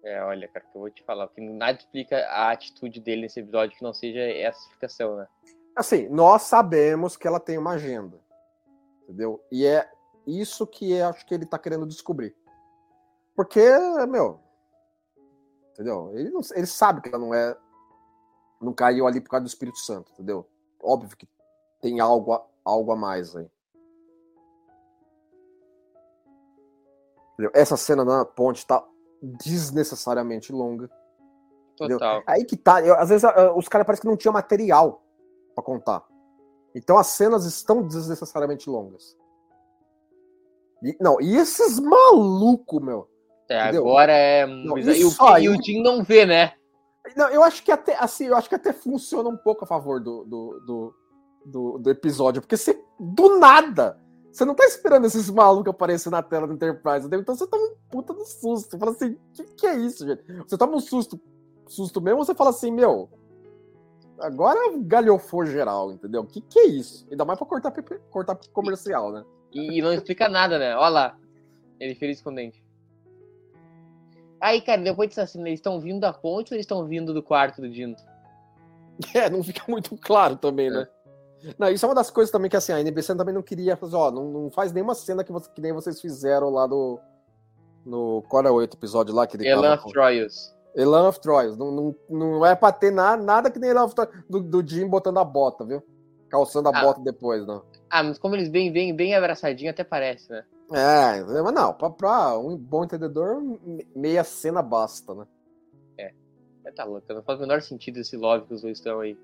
[0.03, 1.27] É, olha, cara, que eu vou te falar.
[1.29, 5.27] Que nada explica a atitude dele nesse episódio que não seja essa explicação, né?
[5.75, 8.19] Assim, nós sabemos que ela tem uma agenda.
[9.05, 9.43] Entendeu?
[9.51, 9.89] E é
[10.25, 12.35] isso que eu acho que ele tá querendo descobrir.
[13.35, 13.61] Porque,
[14.09, 14.39] meu.
[15.71, 16.11] Entendeu?
[16.13, 17.55] Ele, não, ele sabe que ela não é.
[18.59, 20.49] Não caiu ali por causa do Espírito Santo, entendeu?
[20.81, 21.27] Óbvio que
[21.81, 23.47] tem algo a, algo a mais aí.
[27.33, 27.51] Entendeu?
[27.53, 28.83] Essa cena na ponte tá
[29.21, 30.89] desnecessariamente longa.
[31.73, 31.99] Entendeu?
[31.99, 32.23] Total.
[32.25, 32.81] Aí que tá.
[32.81, 35.03] eu- às vezes ah, os caras parecem que não tinham material
[35.53, 36.05] pra contar.
[36.75, 39.15] Então as cenas estão desnecessariamente longas.
[40.83, 43.07] E, não, e esses malucos, meu.
[43.49, 44.45] É, agora é.
[44.45, 46.53] Não, e, o, aí- e o Jim não vê, né?
[47.15, 49.99] Não, eu acho que até assim, eu acho que até funciona um pouco a favor
[50.01, 50.95] do, do, do,
[51.45, 53.99] do- do episódio, porque você, do nada,
[54.31, 57.21] você não tá esperando esses malucos aparecerem na tela do Enterprise, entendeu?
[57.21, 58.71] então você toma um puta do susto.
[58.71, 60.23] Você fala assim, o que, que é isso, gente?
[60.47, 61.19] Você toma um susto,
[61.67, 63.07] susto mesmo, você fala assim, meu,
[64.19, 66.21] agora galhofou geral, entendeu?
[66.21, 67.07] O que, que é isso?
[67.09, 67.71] Ainda mais pra cortar,
[68.09, 69.23] cortar comercial, né?
[69.51, 70.75] E, e não explica nada, né?
[70.75, 71.17] Olha lá.
[71.79, 72.63] Ele feliz com o dente.
[74.39, 77.23] Aí, cara, depois disso assim, eles estão vindo da ponte ou eles estão vindo do
[77.23, 77.95] quarto do Dino?
[79.13, 80.87] É, não fica muito claro também, né?
[81.59, 83.95] Não, isso é uma das coisas também que assim, a NBC também não queria fazer,
[83.95, 86.97] ó, não, não faz nenhuma cena que, você- que nem vocês fizeram lá do.
[87.85, 88.23] No.
[88.29, 90.54] Qual é o outro episódio lá que ele Elan tava Troyes.
[90.75, 91.55] Elan of Troyes.
[91.57, 94.67] Não, não, não é pra ter nada, nada que nem Elan of Troyes do, do
[94.67, 95.81] Jim botando a bota, viu?
[96.29, 96.81] Calçando a Ah.
[96.81, 97.63] bota depois, não.
[97.89, 100.43] Ah, mas como eles bem, bem, bem abraçadinhos, até parece, né?
[100.73, 105.25] É, mas não, pra, pra um bom entendedor, me- meia cena basta, né?
[105.97, 109.15] É, tá louco, não faz o menor sentido esse love que os dois estão aí.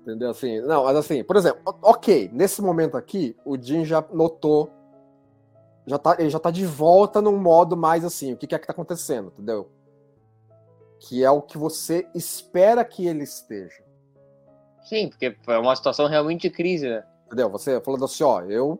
[0.00, 0.30] Entendeu?
[0.30, 4.70] Assim, não, mas assim, por exemplo, ok, nesse momento aqui, o Jim já notou.
[5.90, 8.58] Já tá, ele já tá de volta num modo mais assim, o que, que é
[8.58, 9.68] que tá acontecendo, entendeu?
[11.00, 13.82] que é o que você espera que ele esteja.
[14.82, 17.04] Sim, porque é uma situação realmente de crise, né?
[17.26, 17.48] Entendeu?
[17.50, 18.78] Você falando assim, ó, eu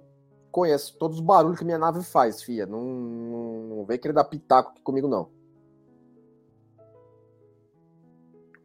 [0.53, 2.67] conheço todos os barulhos que minha nave faz, fia.
[2.67, 5.31] Não, não, não vem querer dar pitaco aqui comigo, não.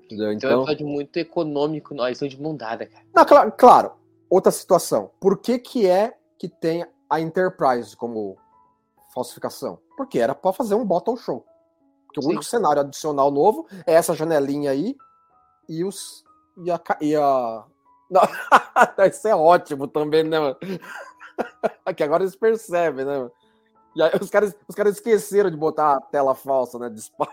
[0.03, 0.33] Entendeu?
[0.33, 3.05] Então, é um Então, episódio muito econômico, nós estamos de mão dada, cara.
[3.13, 3.91] Não, claro, claro,
[4.29, 5.11] outra situação.
[5.19, 8.37] Por que que é que tem a Enterprise como
[9.13, 9.79] falsificação?
[9.97, 11.45] Porque era pra fazer um bottle show.
[12.07, 12.29] Porque o Sim.
[12.29, 14.95] único cenário adicional novo é essa janelinha aí
[15.67, 16.23] e os
[16.57, 17.65] e a e a
[18.09, 18.21] Não,
[19.09, 20.57] isso é ótimo também, né, mano?
[21.95, 23.31] que agora eles percebem, né, mano?
[23.95, 26.89] E aí os caras, os caras esqueceram de botar a tela falsa, né?
[26.89, 27.27] De spa.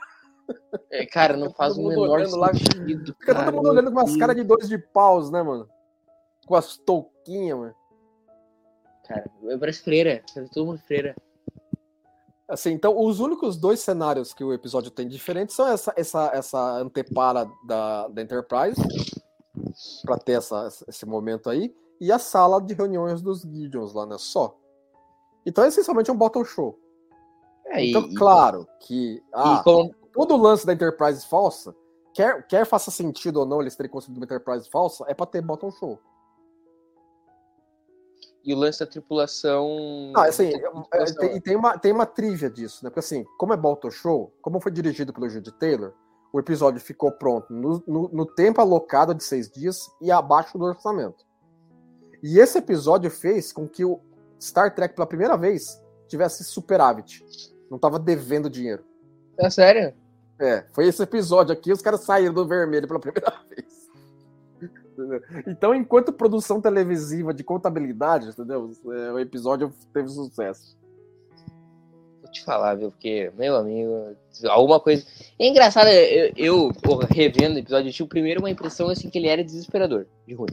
[0.90, 3.14] É, cara, não faz o menor olhando lá, sentido.
[3.18, 5.68] Fica todo mundo olhando com as caras de dois de paus, né, mano?
[6.46, 7.74] Com as touquinhas, mano.
[9.06, 10.22] Cara, parece freira.
[10.52, 11.16] Todo mundo freira.
[12.48, 16.60] Assim, então, os únicos dois cenários que o episódio tem diferentes são essa, essa, essa
[16.76, 18.80] antepara da, da Enterprise,
[20.04, 24.16] pra ter essa, esse momento aí, e a sala de reuniões dos Gideons lá, né?
[24.18, 24.58] Só.
[25.46, 26.78] Então, essencialmente, é um bottle show.
[27.66, 31.74] É, Então, e, claro que ah, como- todo o lance da Enterprise falsa,
[32.12, 35.40] quer, quer faça sentido ou não eles terem construído uma Enterprise falsa, é pra ter
[35.40, 35.98] bottle show.
[38.44, 40.12] E o lance da tripulação.
[40.16, 40.52] Ah, assim,
[40.92, 42.90] é, tem, e tem uma, tem uma trivia disso, né?
[42.90, 45.92] Porque assim, como é Balto Show, como foi dirigido pelo Jude Taylor,
[46.33, 50.64] o episódio ficou pronto no, no- no tempo alocado de seis dias e abaixo do
[50.64, 51.24] orçamento.
[52.22, 54.00] E esse episódio fez com que o
[54.40, 57.24] Star Trek, pela primeira vez, tivesse superávit.
[57.70, 58.85] Não tava devendo dinheiro.
[59.38, 59.94] É sério?
[60.38, 63.81] É, foi esse episódio aqui, os caras saíram do vermelho pela primeira vez.
[64.92, 65.20] Entendeu?
[65.46, 68.70] Então, enquanto produção televisiva de contabilidade, entendeu?
[68.87, 70.76] É, o episódio teve sucesso.
[72.22, 72.90] Vou te falar, viu?
[72.90, 74.16] Porque, meu amigo,
[74.48, 75.05] alguma coisa.
[75.38, 79.18] É engraçado, eu, eu porra, revendo o episódio, eu tive primeiro uma impressão assim que
[79.18, 80.50] ele era desesperador, de ruim.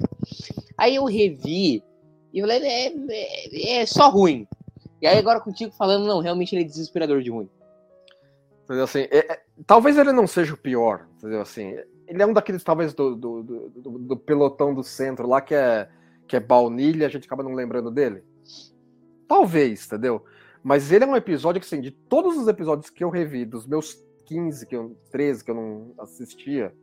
[0.77, 1.83] Aí eu revi
[2.33, 4.47] e eu falei, é, é, é só ruim.
[5.01, 7.49] E aí agora contigo falando, não, realmente ele é desesperador de ruim.
[8.63, 8.83] Entendeu?
[8.83, 11.41] Assim, é- é- talvez ele não seja o pior, entendeu?
[11.41, 11.75] Assim,
[12.09, 15.87] ele é um daqueles, talvez, do, do, do, do- pelotão do centro lá que é,
[16.27, 18.23] que é baunilha, a gente acaba não lembrando dele.
[19.27, 20.23] Talvez, entendeu?
[20.63, 23.65] Mas ele é um episódio que, assim, de todos os episódios que eu revi, dos
[23.65, 23.93] meus
[24.25, 26.75] 15, que eu, 13 que eu não assistia,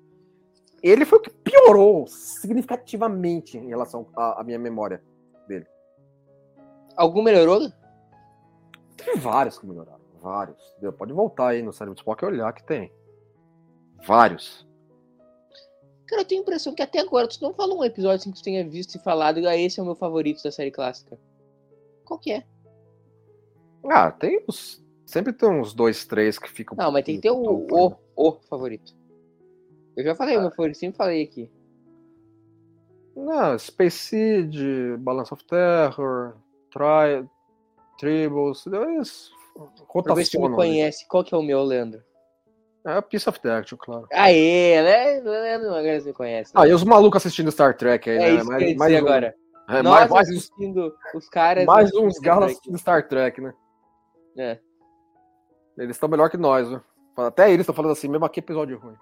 [0.83, 5.03] ele foi o que piorou significativamente em relação à, à minha memória.
[6.97, 7.61] Algum melhorou?
[8.97, 10.59] Teve vários que melhoraram, vários.
[10.73, 10.93] entendeu?
[10.95, 12.91] Pode voltar aí no Cérebro de Spock e olhar que tem.
[14.07, 14.67] Vários.
[16.07, 18.39] Cara, eu tenho a impressão que até agora tu não falou um episódio assim que
[18.39, 21.19] tu tenha visto e falado, ah, esse é o meu favorito da série clássica.
[22.05, 22.45] Qual que é?
[23.85, 24.85] Ah, tem uns.
[25.05, 26.77] Sempre tem uns dois, três que ficam.
[26.77, 28.95] Não, mas tem que ter o, o, o favorito.
[29.97, 31.51] Eu já falei o meu favorito, sempre falei aqui.
[33.15, 34.55] Não, Space Seed,
[34.99, 36.37] Balance of Terror,
[36.71, 37.29] Tri...
[37.99, 39.31] Tribbles, eles
[40.03, 41.07] Pra ver se tu me conhece.
[41.09, 42.03] Qual que é o meu, Leandro?
[42.87, 44.07] É a Piece of the Action, claro.
[44.13, 45.21] Aê, né?
[45.21, 46.53] Leandro agora você me conhece.
[46.55, 48.31] Ah, e os malucos assistindo Star Trek aí, é né?
[48.37, 49.35] isso que eu dizer um- agora.
[49.69, 51.65] é, Nós mais, mais, uns- assistindo os caras...
[51.67, 53.53] mais uns galas assistindo Star Trek, né?
[54.39, 54.59] É.
[55.79, 56.81] Eles estão melhor que nós, viu?
[57.17, 58.95] Até eles estão falando assim, mesmo aqui episódio ruim.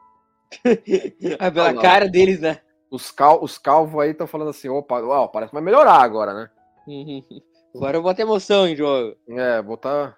[1.39, 1.83] Ah, pela lá.
[1.83, 2.61] cara deles, né?
[2.91, 6.33] Os, cal, os calvos aí estão falando assim, opa, uau, parece que vai melhorar agora,
[6.33, 6.51] né?
[7.75, 9.17] Agora eu boto emoção em jogo.
[9.29, 10.17] É, botar.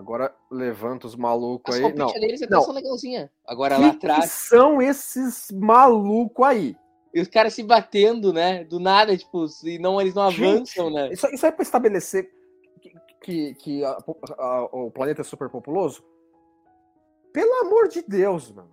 [0.00, 1.92] Agora levanta os malucos aí.
[1.94, 2.10] Não.
[2.12, 2.62] deles até não.
[2.62, 3.30] são legalzinha.
[3.46, 6.74] Agora Que lá que atrás, são esses malucos aí?
[7.12, 8.64] e os caras se batendo, né?
[8.64, 11.12] Do nada, tipo, e não, eles não Gente, avançam, né?
[11.12, 12.30] Isso, isso aí é pra estabelecer
[12.80, 13.98] que, que, que a-
[14.38, 16.02] a- o planeta é superpopuloso?
[17.32, 18.70] Pelo amor de Deus, mano.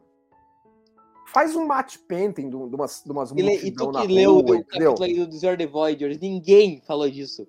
[1.28, 4.36] Faz um match painting de, de umas, de umas E, e tu na que leu
[4.36, 7.46] rua, o capítulo aí do the Voyagers, ninguém falou disso.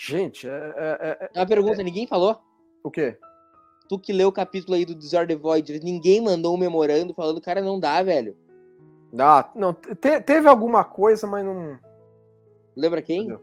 [0.00, 2.40] Gente, é, é- é- É uma pergunta, ninguém falou?
[2.84, 3.18] o quê?
[3.88, 7.60] Tu que leu o capítulo aí do the Voyagers, ninguém mandou um memorando falando, cara,
[7.60, 8.36] não dá, velho.
[9.18, 11.78] Ah, não, te- teve alguma coisa, mas não.
[12.76, 13.20] Lembra quem?
[13.20, 13.40] Entendeu?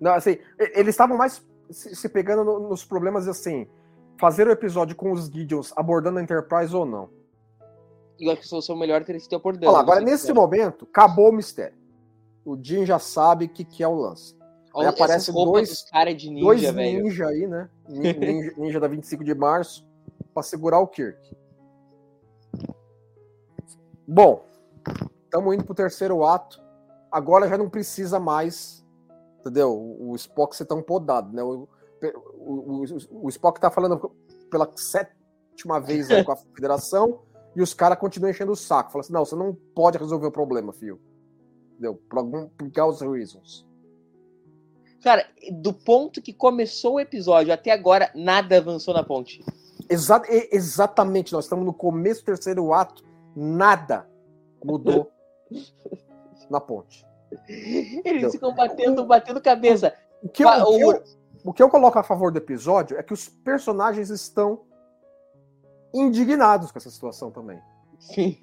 [0.00, 3.66] Não, assim, eles estavam mais se, se pegando no- nos problemas assim,
[4.18, 7.08] fazer o episódio com os Gideons abordando a Enterprise ou não.
[8.20, 9.66] Eu acho que a solução melhor teria sido abordando.
[9.66, 11.76] Olha lá, agora sei nesse se- momento, acabou o mistério.
[12.44, 14.36] O Jim já sabe o que, que é o lance.
[14.78, 17.02] Olha aí aparece dois- cara de ninja, Dois velho.
[17.04, 17.68] ninja aí, né?
[17.88, 19.86] Nin- Ninja, ninja da 25 de março,
[20.32, 21.18] pra segurar o Kirk.
[24.06, 24.44] Bom,
[25.24, 26.62] estamos indo pro terceiro ato.
[27.10, 28.84] Agora já não precisa mais,
[29.40, 29.72] entendeu?
[29.72, 31.42] O o Spock ser tão podado, né?
[31.42, 31.68] O,
[32.38, 32.84] o, o,
[33.24, 34.10] o Spock tá falando
[34.50, 37.20] pela sétima vez aí com a federação
[37.54, 38.92] e os caras continuam enchendo o saco.
[38.92, 41.00] Fala assim, não, você não pode resolver o problema, filho.
[41.72, 41.94] Entendeu?
[42.08, 43.66] Por, algum, por causa reasons.
[45.02, 49.44] Cara, do ponto que começou o episódio até agora, nada avançou na ponte.
[49.88, 54.08] Exa exatamente, nós estamos no começo do terceiro ato, nada
[54.64, 55.10] mudou
[56.50, 57.06] na ponte.
[57.48, 58.30] Eles Entendeu?
[58.30, 59.94] ficam batendo, batendo cabeça.
[60.22, 61.04] O que, eu, o, que eu,
[61.44, 64.62] o que eu coloco a favor do episódio é que os personagens estão
[65.94, 67.60] indignados com essa situação também.
[67.98, 68.36] Sim.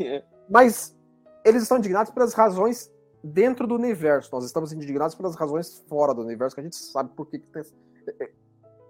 [0.49, 0.95] Mas
[1.43, 2.91] eles estão indignados pelas razões
[3.25, 4.29] dentro do universo.
[4.31, 7.47] Nós estamos indignados pelas razões fora do universo, que a gente sabe por que, que
[7.47, 7.63] tem...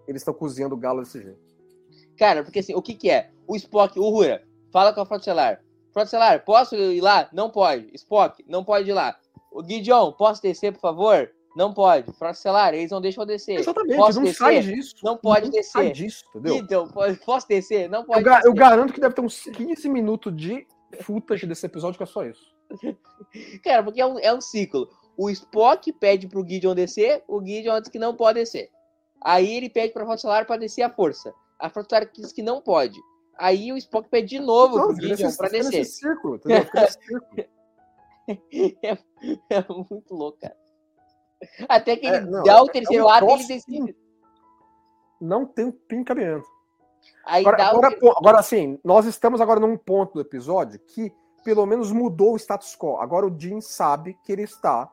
[0.07, 1.39] eles estão cozinhando o galo desse jeito.
[2.17, 3.31] Cara, porque assim, o que que é?
[3.47, 5.61] O Spock, o Rura, fala com a Frota Estelar.
[5.93, 7.29] Frota Estelar, posso ir lá?
[7.31, 7.89] Não pode.
[7.93, 9.17] Spock, não pode ir lá.
[9.51, 11.31] O Gideon, posso descer, por favor?
[11.55, 12.11] Não pode.
[12.13, 13.59] Frota Estelar, eles não deixam descer.
[13.59, 14.37] Exatamente, posso não descer?
[14.37, 14.95] sai disso.
[15.01, 15.71] Não pode não descer.
[15.71, 16.55] Sai disso, entendeu?
[16.57, 16.87] Então,
[17.25, 17.89] posso descer?
[17.89, 18.47] Não pode eu, descer.
[18.47, 20.67] eu garanto que deve ter uns 15 minutos de
[21.01, 22.55] footage desse episódio que é só isso.
[23.63, 24.89] Cara, porque é um, é um ciclo.
[25.17, 28.69] O Spock pede pro Gideon descer, o Gideon diz que não pode descer.
[29.21, 31.33] Aí ele pede pra Frota Estelar pra descer a força.
[31.59, 32.99] A Frota Estelar diz que não pode.
[33.37, 35.79] Aí o Spock pede de novo não, pro Gideon pra descer.
[35.79, 36.69] Nesse círculo, nesse
[36.99, 37.45] círculo.
[38.27, 38.97] é,
[39.49, 40.55] é, muito louco, cara.
[41.67, 43.95] Até que ele é, não, dá o terceiro é um ato e ele decide.
[45.21, 46.54] Não tem um cabimento.
[47.23, 48.11] Agora, agora, o...
[48.17, 52.75] agora, assim, nós estamos agora num ponto do episódio que pelo menos mudou o status
[52.75, 52.97] quo.
[52.97, 54.91] Agora o Jim sabe que ele está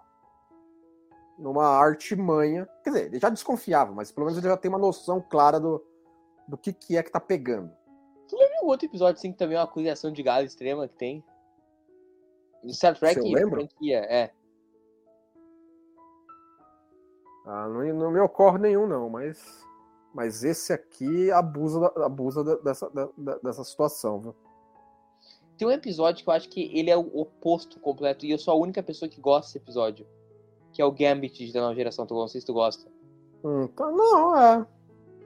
[1.39, 2.69] numa artimanha.
[2.85, 5.83] Quer dizer, ele já desconfiava, mas pelo menos ele já tem uma noção clara do,
[6.47, 7.73] do que, que é que tá pegando.
[8.29, 10.95] Tu lembra um outro episódio assim que também é uma acusação de galo extrema que
[10.95, 11.25] tem?
[12.63, 14.31] No Star Trek, franquia, é.
[17.45, 19.65] Ah, não, não, me ocorre nenhum, não, mas,
[20.15, 22.91] mas esse aqui abusa, abusa dessa,
[23.43, 24.35] dessa situação, viu?
[25.57, 28.53] Tem um episódio que eu acho que ele é o oposto completo, e eu sou
[28.53, 30.07] a única pessoa que gosta desse episódio.
[30.73, 32.91] Que é o Gambit da nova geração, tu não sei se tu gosta.
[33.45, 34.67] Hum, tá, não, é.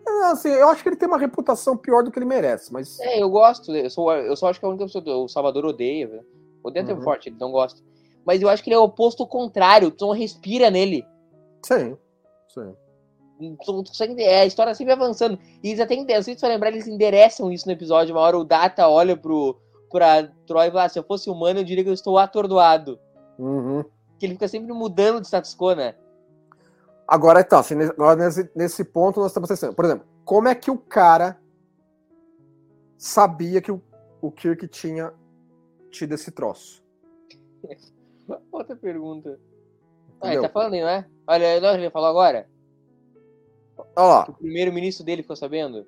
[0.07, 0.24] é.
[0.24, 2.99] Assim, eu acho que ele tem uma reputação pior do que ele merece, mas.
[3.01, 3.74] É, eu gosto.
[3.74, 5.16] Eu, sou, eu só acho que é a única pessoa.
[5.16, 6.24] O Salvador odeia,
[6.62, 7.01] Odeia uhum.
[7.01, 7.80] forte, ele não gosta.
[8.24, 11.07] Mas eu acho que ele é o oposto contrário, tu não respira nele.
[12.53, 12.76] Sim.
[14.18, 15.39] É, a história sempre avançando.
[15.62, 18.14] E eles até, sei se você lembrar, eles endereçam isso no episódio.
[18.14, 19.59] Uma hora o Data olha pro,
[19.91, 22.99] pra Troy e fala: ah, se eu fosse humano, eu diria que eu estou atordoado.
[23.39, 23.84] Uhum.
[24.18, 25.95] Que ele fica sempre mudando de status quo, né?
[27.07, 29.74] Agora, então, assim, agora nesse, nesse ponto nós estamos pensando.
[29.74, 31.39] Por exemplo, como é que o cara
[32.97, 33.80] sabia que o,
[34.20, 35.12] o Kirk tinha
[35.91, 36.82] tido esse troço?
[38.51, 39.39] Outra pergunta.
[40.20, 41.07] Ah, ele tá falando não é?
[41.26, 42.49] Olha, não, ele falou agora.
[43.97, 44.22] Ó.
[44.22, 45.87] O primeiro-ministro dele ficou sabendo?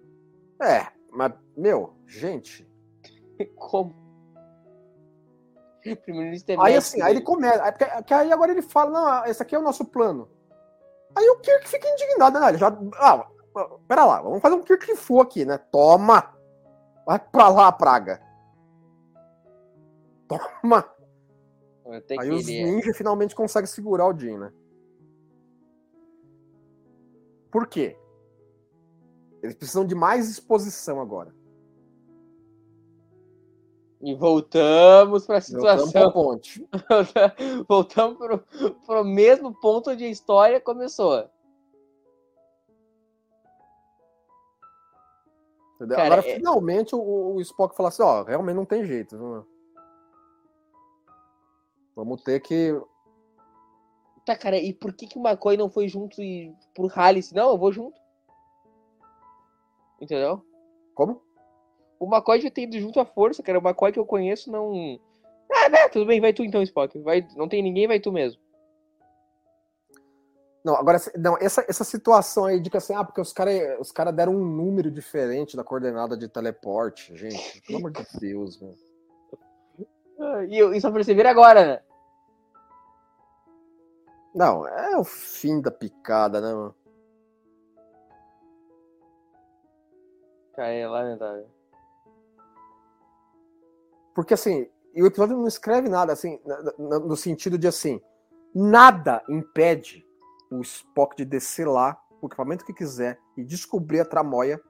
[0.61, 2.69] É, mas, meu, gente.
[3.57, 4.09] Como?
[5.97, 7.63] primeiro-ministro é Aí assim, aí ele começa.
[7.63, 10.29] Aí, porque, aí agora ele fala, não, esse aqui é o nosso plano.
[11.17, 12.49] Aí o Kirk fica indignado, né?
[12.51, 12.77] Ele já.
[12.97, 13.27] Ah,
[13.87, 15.59] pera lá, vamos fazer um Kirk Fu aqui, né?
[15.59, 16.35] Toma!
[17.07, 18.21] Vai pra lá, praga.
[20.29, 20.85] Toma!
[22.19, 22.65] Aí os é.
[22.65, 24.53] ninjas finalmente conseguem segurar o Jin, né?
[27.51, 27.97] Por quê?
[29.43, 31.35] Eles precisam de mais exposição agora.
[34.01, 35.91] E voltamos para a situação.
[36.13, 38.19] Voltamos voltamos
[38.87, 41.29] para o mesmo ponto onde a história começou.
[45.87, 46.37] Cara, Agora, é...
[46.37, 49.47] finalmente, o, o, Spock fala assim: ó, realmente não tem jeito.
[51.95, 52.81] Vamos ter que.
[54.29, 57.33] Tá, cara, e por que, que o McCoy não foi junto e pro Hallis?
[57.33, 57.99] Não, eu vou junto.
[59.99, 60.45] Entendeu?
[60.95, 61.23] Como?
[61.99, 63.59] O McCoy já ter ido junto à força, cara.
[63.59, 65.01] O McCoy que eu conheço não.
[65.51, 65.89] Ah, né?
[65.89, 66.99] Tudo bem, vai tu então, Spock.
[66.99, 67.27] Vai...
[67.37, 68.39] Não tem ninguém, vai tu mesmo.
[70.63, 73.91] Não, agora, não, essa, essa situação aí de que assim, ah, porque os caras os
[73.91, 77.63] cara deram um número diferente da coordenada de teleporte, gente.
[77.63, 78.75] Pelo amor de Deus, meu.
[80.51, 81.88] E, e só perceber agora, né?
[84.39, 86.73] Não, é o fim da picada, né, mano?
[90.55, 91.49] Cara, é lamentável.
[94.15, 96.41] Porque assim, e o episódio não escreve nada, assim,
[96.79, 98.01] no sentido de assim,
[98.55, 100.07] nada impede
[100.53, 104.61] o Spock de descer lá, o equipamento que quiser, e descobrir a tramóia,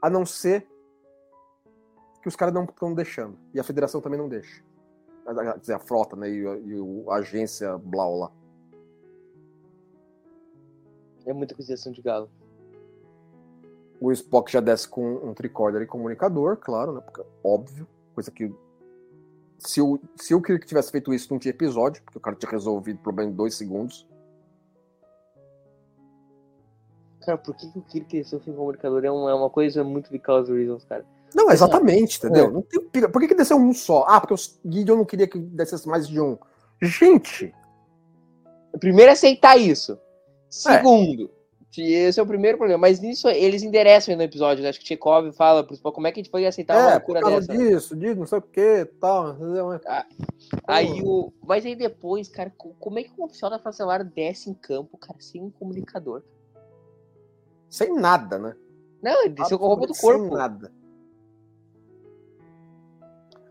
[0.00, 3.36] a não que os caras não estão deixando.
[3.52, 4.64] E a federação também não deixa.
[5.24, 6.30] Quer dizer, a frota, né?
[6.30, 8.43] E, a, e a agência Blau lá.
[11.26, 12.30] É muita acusação de galo.
[14.00, 17.00] O Spock já desce com um tricorder e comunicador, claro, né?
[17.00, 18.52] Porque, óbvio, coisa que.
[19.58, 22.50] Se o, se o Kirk tivesse feito isso, não tinha episódio, porque o cara tinha
[22.50, 24.06] resolvido o problema em dois segundos.
[27.22, 30.10] Cara, por que, que o Kirk desceu sem comunicador é uma, é uma coisa muito
[30.10, 31.06] because reasons, cara.
[31.34, 32.46] Não, exatamente, entendeu?
[32.46, 32.50] É.
[32.50, 34.04] Não tem, por que, que desceu um só?
[34.06, 36.36] Ah, porque o Gideon não queria que descesse mais de um.
[36.82, 37.54] Gente!
[38.78, 39.98] Primeiro, aceitar isso.
[40.54, 41.30] Segundo,
[41.76, 41.82] é.
[41.82, 42.80] esse é o primeiro problema.
[42.80, 44.68] Mas nisso eles endereçam no episódio, né?
[44.68, 47.30] Acho que Chekhov fala como é que a gente foi aceitar é, uma loucura por
[47.30, 47.52] dessa.
[47.52, 49.36] disso, disso, não sei o que, tal.
[49.86, 50.06] Ah,
[50.68, 51.32] aí o...
[51.44, 55.18] Mas aí depois, cara, como é que um oficial da Francelar desce em campo, cara,
[55.20, 56.22] sem um comunicador?
[57.68, 58.54] Sem nada, né?
[59.02, 60.28] Não, ele desceu com a roupa do corpo.
[60.28, 60.72] Sem nada.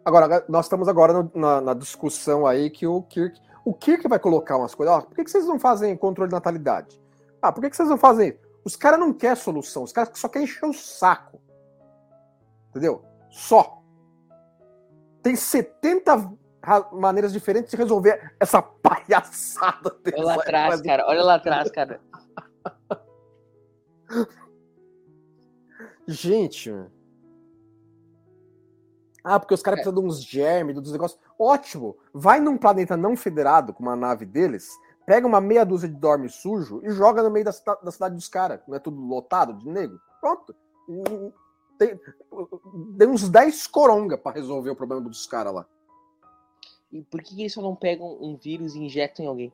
[0.05, 3.39] Agora, nós estamos agora no, na, na, discussão aí que o Kirk.
[3.65, 5.03] O Kirk vai colocar umas coisas.
[5.05, 7.01] Por que, que vocês não fazem controle de natalidade?
[7.41, 8.37] Ah, por que, que vocês não fazem?
[8.63, 11.41] Os caras não querem solução, os caras só querem encher o saco.
[12.69, 13.03] Entendeu?
[13.29, 13.81] Só.
[15.21, 16.33] Tem 70
[16.91, 19.95] maneiras diferentes de resolver essa palhaçada.
[20.13, 21.05] Olha lá atrás, cara.
[21.07, 22.01] Olha lá atrás, cara.
[26.07, 26.73] Gente,
[29.23, 29.83] ah, porque os caras é.
[29.83, 31.19] precisam de uns germes, dos negócios.
[31.39, 31.97] Ótimo!
[32.13, 34.69] Vai num planeta não federado, com uma nave deles,
[35.05, 37.51] pega uma meia dúzia de dorme sujo e joga no meio da,
[37.81, 38.59] da cidade dos caras.
[38.67, 39.99] Não é tudo lotado de negro?
[40.19, 40.53] Pronto.
[41.77, 41.99] Tem,
[42.97, 45.65] tem uns 10 coronga para resolver o problema dos caras lá.
[46.91, 49.53] E por que eles só não pegam um vírus e injetam em alguém?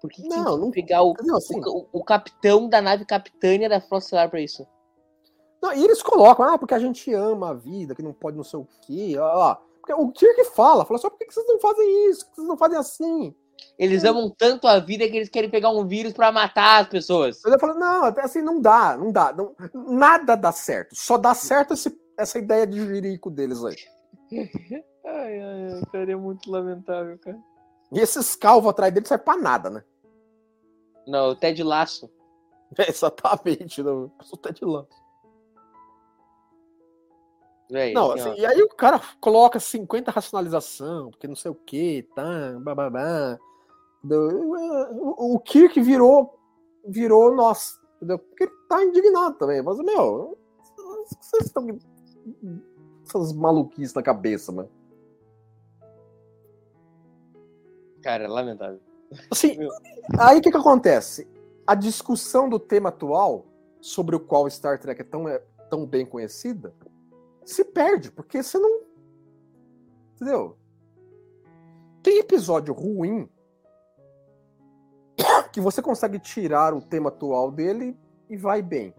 [0.00, 3.68] Por que, não, tem não pegar o, não, assim, o, o, capitão da nave capitânia
[3.68, 4.66] da Frota Estelar pra isso?
[5.62, 8.44] Não, e eles colocam, ah, porque a gente ama a vida, que não pode não
[8.44, 9.16] sei o quê.
[9.18, 12.26] Ó, porque o Kirk fala, fala só por que vocês não fazem isso?
[12.26, 13.34] Por que vocês não fazem assim?
[13.78, 17.42] Eles amam tanto a vida que eles querem pegar um vírus para matar as pessoas.
[17.44, 19.32] Eu falo, não, assim, não dá, não dá.
[19.32, 20.94] Não, nada dá certo.
[20.94, 23.76] Só dá certo esse, essa ideia de jirico deles aí.
[25.06, 27.38] ai, ai, ai, cara, é muito lamentável, cara.
[27.92, 29.84] E esses calvos atrás dele serve pra nada, né?
[31.06, 32.10] Não, o Ted Laço.
[32.78, 34.10] É, exatamente, não.
[34.32, 35.05] O Ted Laço.
[37.72, 42.08] É não, assim, e aí o cara coloca 50 racionalização, porque não sei o que,
[42.14, 43.38] tá, bababá.
[44.04, 46.38] O, o Kirk virou,
[46.86, 48.18] virou nós, entendeu?
[48.20, 49.62] Porque ele tá indignado também.
[49.62, 50.38] Mas, meu,
[51.20, 51.66] vocês estão
[53.04, 54.70] essas maluquices na cabeça, mano.
[58.02, 58.80] Cara, é lamentável.
[59.30, 59.58] Assim,
[60.18, 61.28] aí o que que acontece?
[61.66, 63.46] A discussão do tema atual,
[63.80, 66.72] sobre o qual Star Trek é tão, é tão bem conhecida,
[67.46, 68.82] se perde, porque você não.
[70.14, 70.58] Entendeu?
[72.02, 73.28] Tem episódio ruim
[75.52, 77.96] que você consegue tirar o tema atual dele
[78.28, 78.94] e vai bem.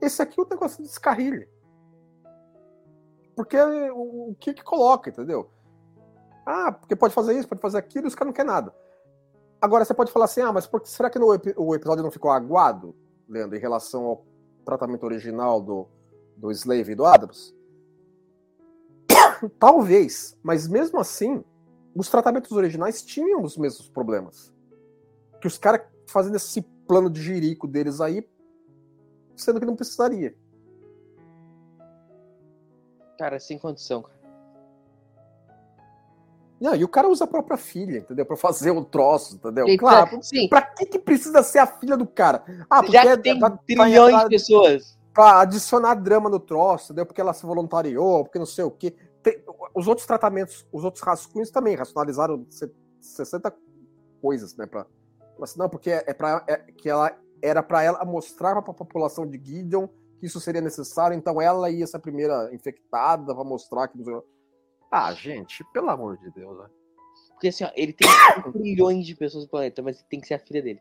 [0.00, 1.48] Esse aqui é o negócio descarrilha.
[3.36, 3.56] Porque
[3.92, 5.50] o, que que coloca, entendeu?
[6.44, 8.74] Ah, porque pode fazer isso, pode fazer aquilo, os caras não querem nada.
[9.60, 12.32] Agora você pode falar assim, ah, mas por, será que no, o episódio não ficou
[12.32, 12.96] aguado,
[13.28, 14.26] Leandro, em relação ao
[14.64, 15.88] tratamento original do,
[16.42, 17.54] do Slave e do Adams?
[19.60, 21.44] Talvez, mas mesmo assim,
[21.94, 24.52] os tratamentos originais tinham os mesmos problemas.
[25.40, 28.28] Que os caras fazendo esse plano de jirico deles aí,
[29.36, 30.34] sendo que não precisaria.
[33.16, 34.20] Cara, sem condição, cara.
[36.60, 38.24] Não, e o cara usa a própria filha, entendeu?
[38.24, 39.64] Pra fazer o um troço, entendeu?
[39.66, 40.22] Então, claro.
[40.22, 40.48] Sim.
[40.48, 42.44] Pra que, que precisa ser a filha do cara?
[42.70, 47.06] Ah, porque Já é tem é, trilhões de pessoas para adicionar drama no troço, entendeu?
[47.06, 48.94] Porque ela se voluntariou, porque não sei o quê.
[49.22, 49.42] Tem,
[49.74, 52.46] os outros tratamentos, os outros rascunhos também racionalizaram
[53.00, 53.54] 60
[54.20, 54.66] coisas, né?
[54.66, 54.86] Pra,
[55.38, 58.74] mas não, porque é, é para é, que ela era para ela mostrar para a
[58.74, 59.88] população de Gideon
[60.18, 63.98] que isso seria necessário, então ela ia ser a primeira infectada para mostrar que.
[64.90, 66.66] Ah, gente, pelo amor de Deus, né?
[67.30, 68.08] Porque assim, ó, ele tem
[68.52, 70.80] trilhões de pessoas no planeta, mas tem que ser a filha dele.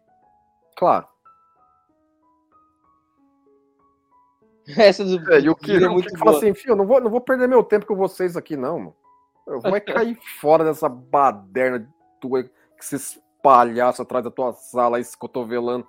[0.77, 1.07] Claro.
[4.77, 7.21] Essa do é, e o que é muito fala assim, filho, não vou, não vou
[7.21, 8.95] perder meu tempo com vocês aqui, não, mano.
[9.47, 11.87] Eu vou é cair fora dessa baderna
[12.19, 15.85] tua que se espalhaça atrás da tua sala aí se cotovelando.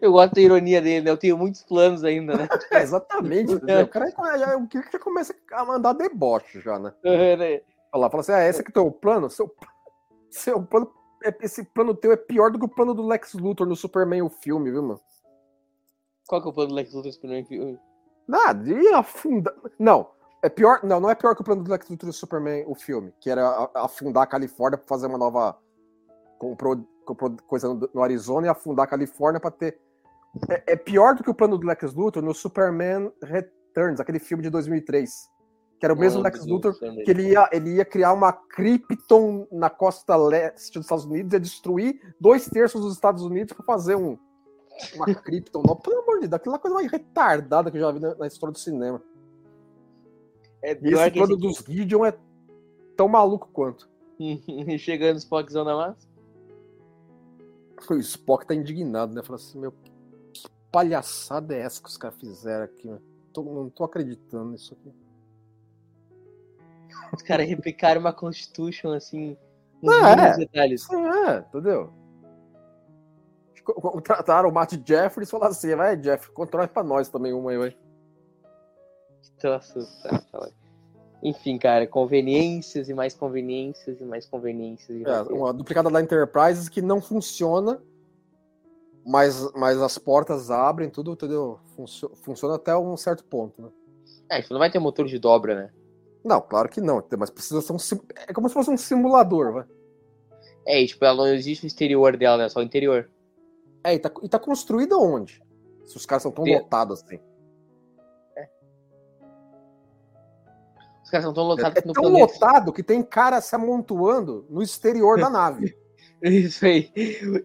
[0.00, 1.10] Eu gosto da ironia dele, né?
[1.10, 2.48] Eu tenho muitos planos ainda, né?
[2.70, 3.52] É, exatamente.
[3.66, 3.82] É.
[3.82, 6.92] O cara é, o que já começa a mandar deboche já, né?
[7.02, 7.60] É, né?
[7.90, 9.30] Fala, fala assim, ah, esse é o teu plano?
[9.30, 9.52] Seu,
[10.30, 10.92] seu plano,
[11.40, 14.28] esse plano teu é pior do que o plano do Lex Luthor no Superman, o
[14.28, 15.00] filme, viu, mano?
[16.30, 17.76] Qual que é o plano do Lex Luthor Superman filme?
[18.28, 19.52] Nada, ia afundar.
[19.76, 20.06] Não,
[20.40, 20.78] é pior.
[20.84, 23.68] Não, não é pior que o plano do Lex Luthor Superman, o filme, que era
[23.74, 25.58] afundar a Califórnia para fazer uma nova
[26.38, 29.80] comprou, comprou coisa no, no Arizona e afundar a Califórnia para ter.
[30.48, 34.44] É, é, pior do que o plano do Lex Luthor no Superman Returns, aquele filme
[34.44, 35.28] de 2003.
[35.80, 39.68] Que era o mesmo Lex Luthor, que ele ia, ele ia criar uma Krypton na
[39.68, 44.16] costa leste dos Estados Unidos, ia destruir dois terços dos Estados Unidos para fazer um,
[44.94, 45.62] uma Krypton.
[45.66, 48.26] Não, pelo amor de Deus, aquela coisa mais retardada que eu já vi na, na
[48.26, 49.02] história do cinema.
[50.62, 51.40] É e esse plano esse...
[51.40, 52.16] dos Gideon é
[52.96, 53.88] tão maluco quanto.
[54.78, 56.08] Chegando o Spockzão na massa?
[57.88, 59.22] O Spock tá indignado, né?
[59.22, 59.90] Fala assim, meu, que
[60.70, 62.98] palhaçada é essa que os caras fizeram aqui, né?
[63.32, 64.92] Tô, não tô acreditando nisso aqui.
[67.14, 69.36] Os caras replicaram uma Constitution assim,
[69.82, 70.88] nos é, detalhes.
[70.90, 71.92] É, entendeu?
[73.62, 77.58] Contrataram o Matt Jeffries e falaram assim: vai, Jeff, controla pra nós também uma aí,
[77.58, 77.76] vai.
[79.38, 80.50] Troço, tá, tá,
[81.22, 84.98] enfim, cara, conveniências e mais conveniências e mais conveniências.
[84.98, 87.80] E é, uma duplicada da Enterprise que não funciona,
[89.04, 91.58] mas, mas as portas abrem, tudo, entendeu?
[91.76, 93.68] Funcio funciona até um certo ponto, né?
[94.30, 95.70] É, isso não vai ter motor de dobra, né?
[96.24, 98.00] Não, claro que não, mas precisa ser um.
[98.26, 99.64] É como se fosse um simulador, vai.
[100.66, 102.48] É, e, tipo, ela não existe o exterior dela, né?
[102.48, 103.10] Só o interior.
[103.82, 105.42] É, e tá, e tá construída onde?
[105.86, 107.18] Se os caras são tão lotados assim.
[111.10, 112.32] Os caras são tão lotados é, é tão planeta.
[112.32, 115.76] lotado que tem cara se amontoando no exterior da nave.
[116.22, 116.92] Isso aí.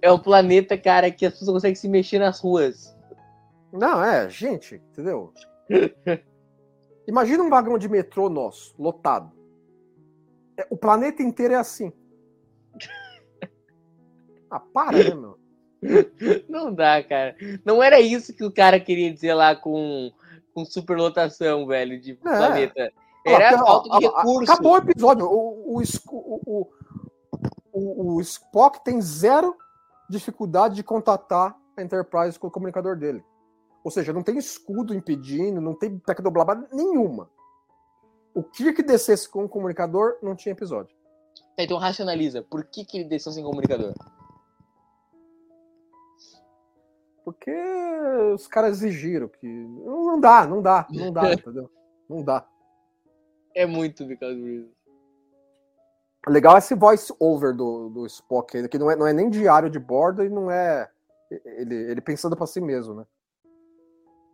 [0.04, 2.96] É o planeta, cara, que as pessoas conseguem se mexer nas ruas.
[3.74, 5.34] Não, é, gente, entendeu?
[7.08, 9.32] Imagina um vagão de metrô nosso, lotado.
[10.60, 11.92] É, o planeta inteiro é assim.
[14.48, 15.40] Ah, para, né, meu?
[16.50, 17.36] Não dá, cara.
[17.64, 20.12] Não era isso que o cara queria dizer lá com,
[20.54, 22.16] com superlotação, velho, de é.
[22.16, 22.94] planeta.
[23.26, 24.52] Era ah, falta de recurso.
[24.52, 25.26] Acabou o episódio.
[25.26, 26.70] O, o,
[27.74, 29.56] o, o, Spock tem zero
[30.08, 33.24] dificuldade de contatar a Enterprise com o comunicador dele.
[33.84, 37.30] Ou seja, não tem escudo impedindo, não tem tecnoblabada nenhuma.
[38.34, 40.96] O Kirk descesse com o comunicador, não tinha episódio.
[41.58, 42.44] Então racionaliza.
[42.44, 43.94] Por que, que ele desceu sem comunicador?
[47.26, 47.52] Porque
[48.36, 49.48] os caras exigiram que.
[49.48, 51.70] Não dá, não dá, não dá, entendeu?
[52.08, 52.48] Não dá.
[53.56, 54.76] É muito Because Reasons.
[56.28, 59.70] Legal esse voice over do, do Spock ainda, que não é, não é nem diário
[59.70, 60.90] de bordo e não é
[61.32, 63.06] ele, ele pensando para si mesmo, né?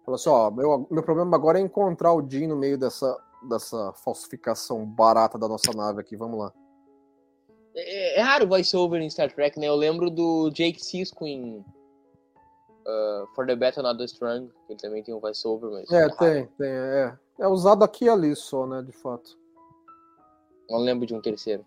[0.06, 3.18] Falou assim, ó, meu, meu problema agora é encontrar o Dean no meio dessa,
[3.48, 6.54] dessa falsificação barata da nossa nave aqui, vamos lá.
[7.76, 9.68] É, é raro voice over em Star Trek, né?
[9.68, 11.64] Eu lembro do Jake Sisko em
[12.88, 15.92] uh, For the Battle Not the Strong, que ele também tem um voice over, mas...
[15.92, 17.18] É, é tem, tem, é.
[17.40, 19.38] É usado aqui e ali só, né, de fato.
[20.70, 21.66] Não lembro de um terceiro.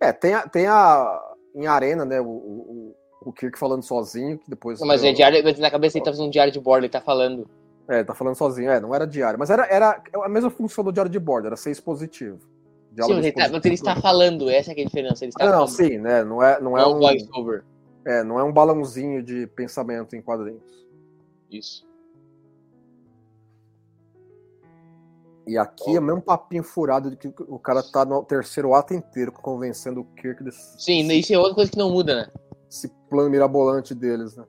[0.00, 4.50] É, tem a, tem a em arena, né, o, o, o Kirk falando sozinho, que
[4.50, 4.80] depois...
[4.80, 7.00] Não, mas é diário, na cabeça ele tá fazendo um diário de bordo, ele tá
[7.00, 7.48] falando.
[7.86, 10.92] É, tá falando sozinho, é, não era diário, mas era, era a mesma função do
[10.92, 12.40] diário de bordo, era ser expositivo.
[13.02, 15.24] Sim, mas ele, tá, mas ele, está falando, essa é a diferença.
[15.24, 15.68] Ele está não, falando.
[15.68, 16.98] sim, né, não é, não é, é um...
[16.98, 17.64] Voice over.
[18.06, 20.62] É, não é um balãozinho de pensamento em quadrinhos.
[21.50, 21.86] Isso.
[25.46, 28.94] E aqui é o mesmo papinho furado de que o cara tá no terceiro ato
[28.94, 30.82] inteiro convencendo o Kirk desse.
[30.82, 32.32] Sim, isso é outra coisa que não muda, né?
[32.68, 34.44] Esse plano mirabolante deles, né?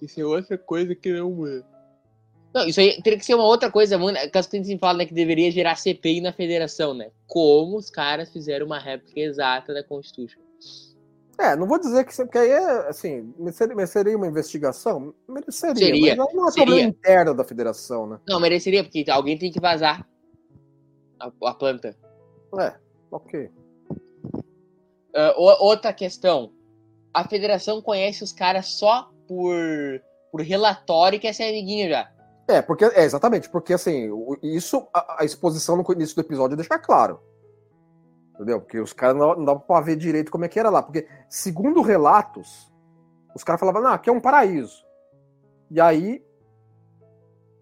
[0.00, 1.64] Isso é outra coisa que não muda.
[2.54, 4.18] Não, isso aí teria que ser uma outra coisa, mano.
[4.30, 7.10] Caso que a gente fala né, que deveria gerar CPI na federação, né?
[7.26, 10.40] Como os caras fizeram uma réplica exata da Constitution.
[11.42, 15.12] É, não vou dizer que porque aí é assim, mereceria uma investigação?
[15.28, 16.66] Mereceria, seria, mas não é seria.
[16.66, 18.20] problema interno da federação, né?
[18.28, 20.06] Não, mereceria, porque alguém tem que vazar
[21.18, 21.96] a, a planta.
[22.60, 22.74] É,
[23.10, 23.50] ok.
[25.14, 26.52] Uh, outra questão.
[27.12, 29.52] A federação conhece os caras só por,
[30.30, 32.08] por relatório que é ser amiguinho já.
[32.48, 34.08] É, porque é, exatamente, porque assim,
[34.42, 37.20] isso a, a exposição no início do episódio deixa claro.
[38.42, 38.60] Entendeu?
[38.60, 40.82] Porque os caras não, não dava pra ver direito como é que era lá.
[40.82, 42.72] Porque, segundo relatos,
[43.36, 44.84] os caras falavam, não, aqui é um paraíso.
[45.70, 46.24] E aí,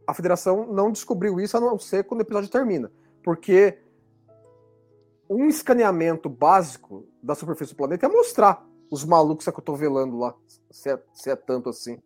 [0.06, 2.90] a federação não descobriu isso a não ser quando o episódio termina.
[3.22, 3.78] Porque
[5.28, 10.34] um escaneamento básico da superfície do planeta é mostrar os malucos acotovelando lá,
[10.70, 12.00] se é, se é tanto assim.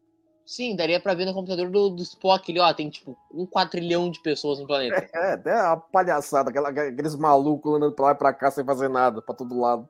[0.45, 4.11] Sim, daria pra ver no computador do, do Spock ali, ó, tem tipo um quadrilhão
[4.11, 5.09] de pessoas no planeta.
[5.15, 8.89] É, é uma palhaçada, aquela, aqueles malucos andando pra lá e pra cá sem fazer
[8.89, 9.89] nada, pra todo lado.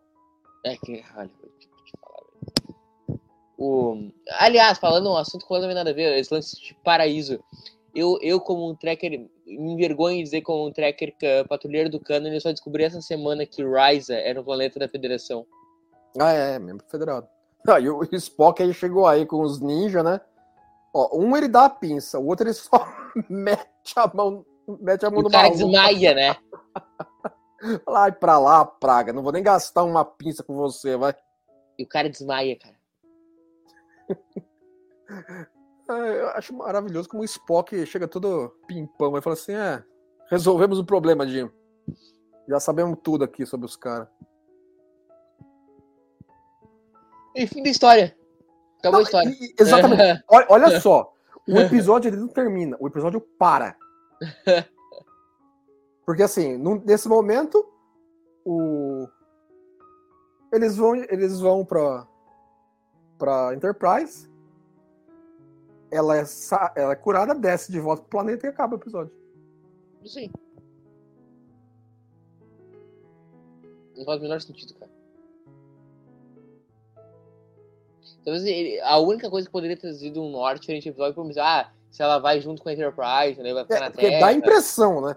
[0.65, 1.29] É que, olha,
[1.59, 1.69] te,
[2.01, 3.19] falar,
[3.59, 7.43] o, Aliás, falando um assunto que não tem nada a ver, esse lance de paraíso.
[7.93, 11.15] Eu, eu como um tracker, me envergonho de dizer como um tracker
[11.49, 15.47] patrulheiro do Canon, eu só descobri essa semana que Ryza era um planeta da Federação.
[16.21, 17.29] Ah, é, membro federado.
[17.67, 20.21] Ah, e o Spock aí chegou aí com os ninja, né?
[20.95, 22.71] Ó, um ele dá a pinça, o outro ele só
[23.29, 24.47] mete a mão,
[24.81, 25.59] mete a mão E no o cara maluco.
[25.59, 26.37] desmaia, né?
[27.85, 29.13] Vai pra lá, praga.
[29.13, 31.15] Não vou nem gastar uma pinça com você, vai.
[31.79, 32.75] E o cara desmaia, cara.
[35.87, 35.93] É,
[36.23, 39.85] eu acho maravilhoso como o Spock chega todo pimpão e fala assim: é,
[40.31, 41.51] resolvemos o problema, Jim.
[42.49, 44.09] Já sabemos tudo aqui sobre os caras.
[47.35, 48.17] E fim da história.
[48.85, 49.37] Acabou a história.
[49.59, 50.25] exatamente.
[50.29, 51.11] Olha, olha só,
[51.49, 53.75] o episódio ele não termina, o episódio para.
[56.05, 57.67] Porque assim, nesse momento,
[58.45, 59.09] o
[60.53, 62.07] eles vão eles vão para
[63.19, 64.29] para Enterprise.
[65.91, 66.25] Ela é,
[66.77, 69.15] ela é curada, desce de volta pro planeta e acaba o episódio.
[70.05, 70.31] Sim.
[73.97, 74.91] Não faz o menor sentido, cara.
[78.25, 81.43] Talvez ele- a única coisa que poderia ter sido um norte diferente do episódio foi
[81.43, 84.21] ah, se ela vai junto com a Enterprise, né, vai ficar É, na porque Terra.
[84.21, 85.17] dá a impressão, né?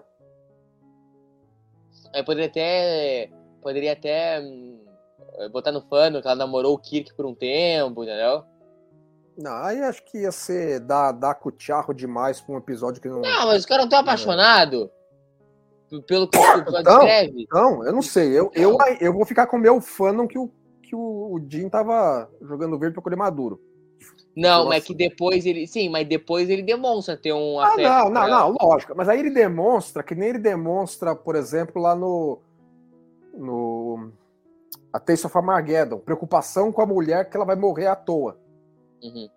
[2.14, 3.30] Aí poderia até.
[3.60, 4.80] Poderia até hum,
[5.52, 8.44] botar no fano que ela namorou o Kirk por um tempo, entendeu?
[9.36, 13.20] Não, aí acho que ia ser dar, dar cucharro demais pra um episódio que não.
[13.20, 14.88] Não, mas os caras não estão apaixonados.
[16.06, 17.46] Pelo que o episódio Então, descreve.
[17.50, 18.28] Não, eu não sei.
[18.38, 20.50] Eu, eu, eu vou ficar com o meu fandom que o,
[20.88, 21.00] que o,
[21.34, 23.60] o Jim tava jogando verde pra colher maduro.
[24.36, 24.68] Não, Nossa.
[24.68, 25.66] mas que depois ele.
[25.66, 27.82] Sim, mas depois ele demonstra ter um Ah, afeto.
[27.88, 28.94] não, não, não, lógico.
[28.96, 32.38] Mas aí ele demonstra, que nem ele demonstra, por exemplo, lá no.
[33.34, 34.12] No.
[34.92, 35.98] A Taste of Armageddon.
[35.98, 38.38] Preocupação com a mulher que ela vai morrer à toa.
[39.02, 39.28] Uhum.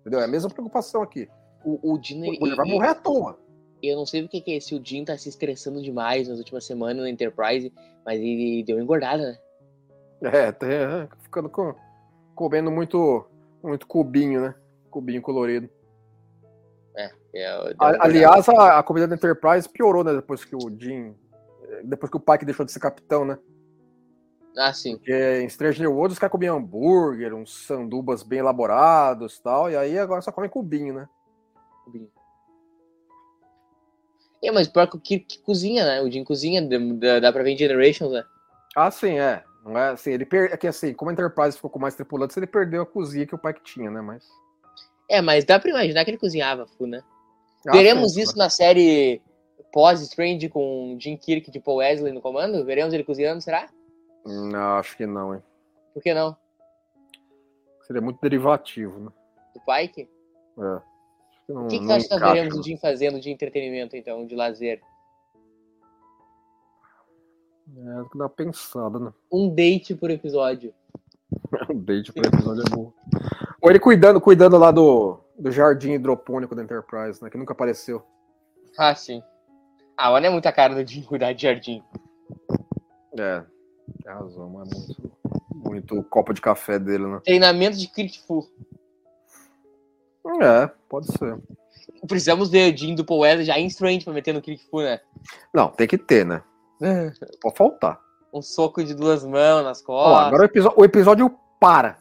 [0.00, 0.20] Entendeu?
[0.20, 1.28] É a mesma preocupação aqui.
[1.64, 3.38] O, o Jim, A ele- mulher vai morrer à toa.
[3.82, 6.64] eu não sei porque que é, se o Jim tá se estressando demais nas últimas
[6.64, 7.72] semanas na Enterprise,
[8.04, 9.38] mas ele deu engordada, né?
[10.32, 11.74] É, tá é, ficando com,
[12.34, 13.26] comendo muito,
[13.62, 14.54] muito cubinho, né?
[14.90, 15.68] Cubinho colorido.
[16.96, 17.98] É, A- engordada.
[18.00, 20.14] aliás, a, a comida da Enterprise piorou, né?
[20.14, 21.14] Depois que o Jim.
[21.82, 23.38] Depois que o Pike deixou de ser capitão, né?
[24.56, 24.96] Ah, sim.
[24.96, 29.76] Porque em Stranger Worlds os caras comiam hambúrguer, uns sandubas bem elaborados e tal, e
[29.76, 31.08] aí agora só comem cubinho, né?
[31.84, 32.08] Cubinho.
[34.40, 36.02] É, mas pior que o Kirk cozinha, né?
[36.02, 36.62] O Jim cozinha,
[36.98, 38.22] dá, dá pra ver em Generations, né?
[38.76, 39.42] Ah, sim, é.
[39.64, 40.52] Não é assim, ele per...
[40.52, 43.34] é que assim, como a Enterprise ficou com mais tripulantes, ele perdeu a cozinha que
[43.34, 44.02] o Pike tinha, né?
[44.02, 44.24] Mas.
[45.10, 47.02] É, mas dá pra imaginar que ele cozinhava, fu, né?
[47.66, 49.22] Ah, Veremos sim, isso na série
[49.72, 52.64] pós-Strange com Jim Kirk de Paul Wesley no comando?
[52.64, 53.68] Veremos ele cozinhando, será?
[54.24, 55.42] Não, acho que não, hein?
[55.94, 56.36] Por que não?
[57.86, 59.10] Seria muito derivativo, né?
[59.54, 60.08] Do Pike?
[60.58, 60.82] É.
[61.48, 64.26] Não, O que, que você acha que nós veremos o Jim fazendo de entretenimento, então,
[64.26, 64.80] de lazer?
[67.68, 69.12] É, tem que dar uma pensada, né?
[69.32, 70.74] Um date por episódio.
[71.70, 72.92] O date pro episódio é bom.
[73.60, 77.30] Ou ele cuidando, cuidando lá do, do jardim hidropônico da Enterprise, né?
[77.30, 78.04] Que nunca apareceu.
[78.76, 79.22] Ah, sim.
[79.96, 81.82] Ah, olha muita cara do Jim cuidar de jardim.
[83.18, 83.44] É,
[84.02, 85.12] tem razão, mas é muito,
[85.54, 87.20] muito copo de café dele, né?
[87.24, 88.48] Treinamento de Fu.
[90.42, 91.38] É, pode ser.
[92.08, 93.04] Precisamos o Jim do
[93.42, 95.00] já em Strange pra meter no Fu, né?
[95.54, 96.42] Não, tem que ter, né?
[97.40, 98.00] Pode faltar.
[98.32, 100.26] Um soco de duas mãos nas costas.
[100.26, 101.98] agora o episódio, o episódio para.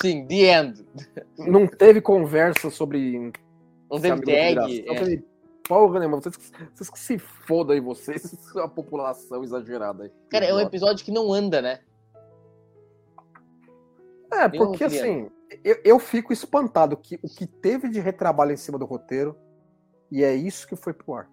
[0.00, 0.86] Sim, the end.
[1.38, 3.32] Não teve conversa sobre.
[3.90, 4.84] Não teve tag.
[4.88, 4.94] é.
[4.94, 5.32] teve
[5.66, 6.36] Porra nenhuma, vocês,
[6.74, 10.12] vocês que se fodam aí, vocês, a população exagerada aí.
[10.30, 11.80] Cara, é um episódio que não anda, né?
[14.32, 15.06] É, Nenhum porque roteiro.
[15.06, 15.30] assim,
[15.62, 19.36] eu, eu fico espantado que o que teve de retrabalho em cima do roteiro,
[20.10, 21.30] e é isso que foi pro ar.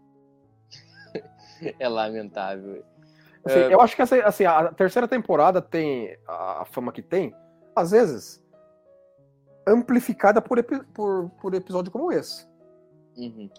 [1.80, 2.84] É lamentável.
[3.44, 3.74] Assim, É.
[3.74, 7.34] Eu acho que essa, assim, a terceira temporada tem a, fama que tem,
[7.76, 8.44] às vezes,
[9.66, 12.48] amplificada por, por, por episódio como esse.
[13.18, 13.50] Uhum.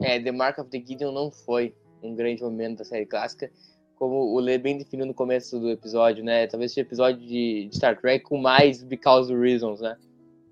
[0.00, 3.50] É, The Mark of the Gideon não foi um grande momento da série clássica,
[3.96, 6.46] como o Lê bem definiu no começo do episódio, né?
[6.46, 9.96] Talvez seja episódio de, de Star Trek com mais Because of Reasons, né?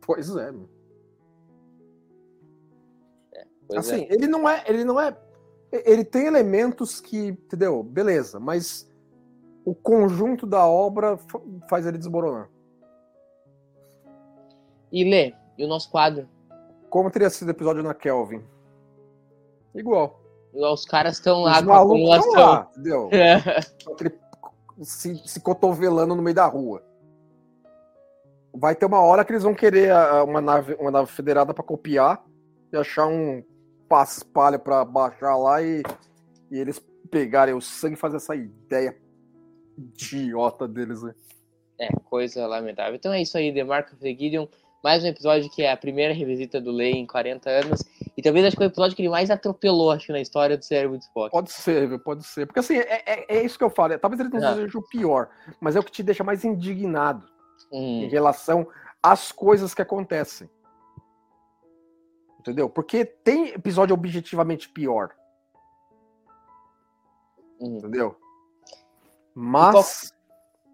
[0.00, 0.50] Pois é.
[0.50, 0.68] meu.
[3.66, 4.14] Pois assim, é.
[4.14, 5.16] ele não é, ele não é,
[5.84, 7.82] ele tem elementos que, entendeu?
[7.82, 8.88] Beleza, mas
[9.64, 12.48] o conjunto da obra fa- faz ele desmoronar.
[14.92, 16.28] E Lê, e o nosso quadro?
[16.88, 18.42] Como teria sido o episódio na Kelvin?
[19.74, 20.20] Igual.
[20.52, 22.32] Os caras estão lá Os com a acumulação.
[22.34, 23.10] lá, entendeu?
[23.92, 24.18] Aquele-
[24.82, 26.82] se, se cotovelando no meio da rua.
[28.56, 31.52] Vai ter uma hora que eles vão querer a- a- uma nave, uma nave federada
[31.52, 32.24] para copiar
[32.72, 33.42] e achar um,
[33.88, 35.82] paspalha pra baixar lá e,
[36.50, 36.80] e eles
[37.10, 38.96] pegarem o sangue e fazer essa ideia
[39.76, 41.14] idiota deles, né?
[41.78, 42.94] É, coisa lamentável.
[42.94, 44.46] Então é isso aí, The Mark of the Gideon.
[44.82, 47.82] Mais um episódio que é a primeira revisita do Lei em 40 anos.
[48.16, 50.64] E talvez acho que é o episódio que ele mais atropelou, acho na história do
[50.64, 51.30] cérebro de Spock.
[51.32, 51.98] Pode ser?
[52.00, 52.46] Pode ser.
[52.46, 53.98] Porque assim, é, é, é isso que eu falo.
[53.98, 54.54] Talvez ele não Ah.
[54.54, 55.30] seja o pior,
[55.60, 57.26] mas é o que te deixa mais indignado
[57.72, 58.66] em Hum, relação
[59.02, 60.48] às coisas que acontecem.
[62.44, 62.68] Entendeu?
[62.68, 65.14] Porque tem episódio objetivamente pior,
[67.60, 67.78] hum.
[67.78, 68.16] entendeu?
[69.34, 70.12] Mas,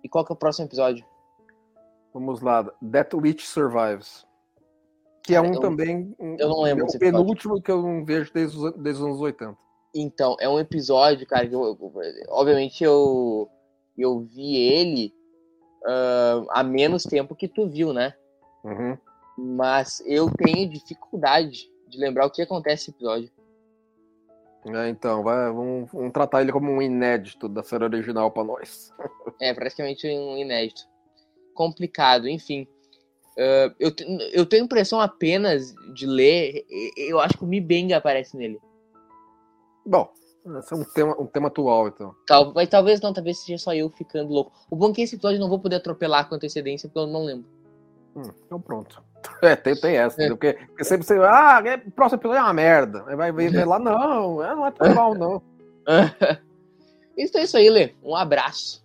[0.02, 1.04] E qual que é o próximo episódio?
[2.12, 4.26] vamos lá, That Witch Survives.
[5.22, 6.14] Que é Cara, um eu- também.
[6.18, 6.98] um- eu não lembro É o episódio.
[6.98, 9.56] penúltimo que eu não vejo desde os, desde os anos 80.
[9.94, 11.92] Então, é um episódio, cara, que eu, eu-
[12.30, 13.48] obviamente eu,
[13.96, 15.14] eu vi ele
[15.86, 18.14] ah, há menos tempo que tu viu, né?
[18.64, 18.98] Uhum.
[19.42, 23.30] Mas eu tenho dificuldade de lembrar o que acontece nesse episódio.
[24.66, 28.92] É, então, vai, vamos, vamos tratar ele como um inédito da série original pra nós.
[29.40, 30.82] É praticamente um inédito.
[31.54, 32.68] Complicado, enfim.
[33.38, 33.90] Ah, eu,
[34.32, 36.66] eu tenho a impressão apenas de ler,
[36.96, 38.60] eu acho que o Mibenga aparece nele.
[39.86, 40.12] Bom,
[40.58, 42.14] esse é um tema, um tema atual, então.
[42.26, 44.52] Tal, mas talvez não, talvez seja só eu ficando louco.
[44.70, 47.06] O bom é que esse episódio eu não vou poder atropelar com antecedência, porque eu
[47.06, 47.48] não lembro.
[48.14, 49.02] Hum, então pronto.
[49.42, 50.36] É, tem, tem essa, entendeu?
[50.36, 51.18] Porque, porque sempre você.
[51.18, 53.04] Ah, é, o próximo episódio é uma merda.
[53.06, 55.42] Aí vai ver, lá, não, é, não é tão mal, não.
[57.16, 57.92] Então é isso aí, Lê.
[58.02, 58.82] Um abraço.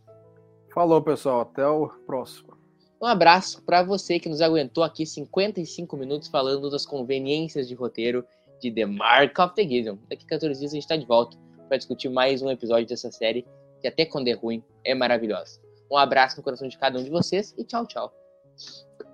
[0.74, 1.42] Falou, pessoal.
[1.42, 2.56] Até o próximo.
[3.02, 8.26] Um abraço para você que nos aguentou aqui 55 minutos falando das conveniências de roteiro
[8.60, 9.98] de The Mark of the Gideon.
[10.10, 13.12] Daqui a 14 dias a gente tá de volta para discutir mais um episódio dessa
[13.12, 13.46] série,
[13.80, 15.60] que até quando é ruim, é maravilhosa.
[15.92, 18.14] Um abraço no coração de cada um de vocês e tchau, tchau.